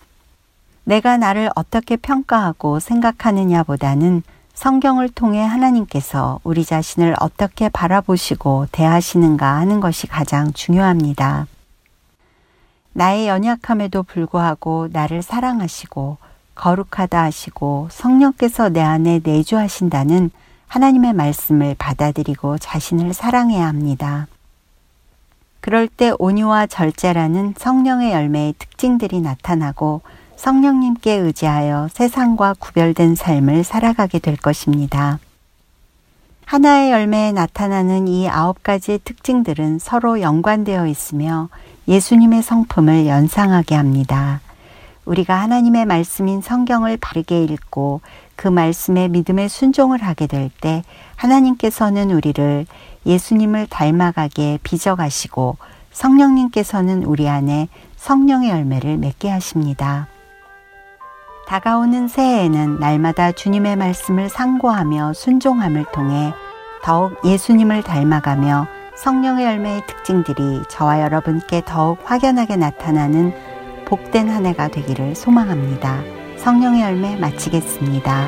내가 0.84 1.18
나를 1.18 1.50
어떻게 1.56 1.96
평가하고 1.96 2.80
생각하느냐보다는 2.80 4.24
성경을 4.54 5.10
통해 5.10 5.42
하나님께서 5.44 6.40
우리 6.44 6.66
자신을 6.66 7.16
어떻게 7.20 7.70
바라보시고 7.70 8.68
대하시는가 8.72 9.56
하는 9.58 9.80
것이 9.80 10.08
가장 10.08 10.54
중요합니다. 10.54 11.48
나의 12.94 13.28
연약함에도 13.28 14.04
불구하고 14.04 14.90
나를 14.92 15.22
사랑하시고 15.22 16.18
거룩하다 16.56 17.24
하시고 17.24 17.88
성령께서 17.90 18.70
내 18.70 18.82
안에 18.82 19.22
내주하신다는 19.24 20.30
하나님의 20.68 21.14
말씀을 21.14 21.76
받아들이고 21.78 22.58
자신을 22.58 23.14
사랑해야 23.14 23.68
합니다. 23.68 24.28
그럴 25.60 25.88
때 25.88 26.12
온유와 26.18 26.68
절제라는 26.68 27.56
성령의 27.58 28.12
열매의 28.12 28.56
특징들이 28.58 29.22
나타나고 29.22 30.02
성령님께 30.42 31.14
의지하여 31.18 31.88
세상과 31.92 32.56
구별된 32.58 33.14
삶을 33.14 33.64
살아가게 33.64 34.18
될 34.18 34.36
것입니다. 34.36 35.20
하나의 36.46 36.92
열매에 36.92 37.32
나타나는 37.32 38.08
이 38.08 38.28
아홉 38.28 38.64
가지의 38.64 39.02
특징들은 39.04 39.78
서로 39.78 40.20
연관되어 40.20 40.88
있으며 40.88 41.50
예수님의 41.88 42.42
성품을 42.42 43.06
연상하게 43.06 43.76
합니다. 43.76 44.42
우리가 45.06 45.40
하나님의 45.40 45.86
말씀인 45.86 46.42
성경을 46.42 46.98
바르게 46.98 47.44
읽고 47.44 48.02
그 48.36 48.48
말씀에 48.48 49.10
믿음의 49.10 49.48
순종을 49.48 50.02
하게 50.02 50.26
될 50.26 50.50
때 50.60 50.84
하나님께서는 51.18 52.10
우리를 52.10 52.66
예수님을 53.06 53.68
닮아가게 53.68 54.58
빚어가시고 54.64 55.58
성령님께서는 55.92 57.04
우리 57.04 57.30
안에 57.30 57.68
성령의 57.98 58.50
열매를 58.50 58.98
맺게 58.98 59.30
하십니다. 59.30 60.08
다가오는 61.46 62.08
새해에는 62.08 62.80
날마다 62.80 63.32
주님의 63.32 63.76
말씀을 63.76 64.30
상고하며 64.30 65.14
순종함을 65.14 65.86
통해 65.94 66.34
더욱 66.84 67.20
예수님을 67.26 67.84
닮아가며 67.84 68.68
성령의 68.96 69.46
열매의 69.46 69.86
특징들이 69.88 70.62
저와 70.70 71.02
여러분께 71.02 71.64
더욱 71.66 72.00
확연하게 72.04 72.56
나타나는 72.56 73.34
복된 73.86 74.30
한 74.30 74.46
해가 74.46 74.70
되기를 74.70 75.16
소망합니다. 75.16 76.02
성령의 76.38 76.82
열매 76.82 77.16
마치겠습니다. 77.18 78.28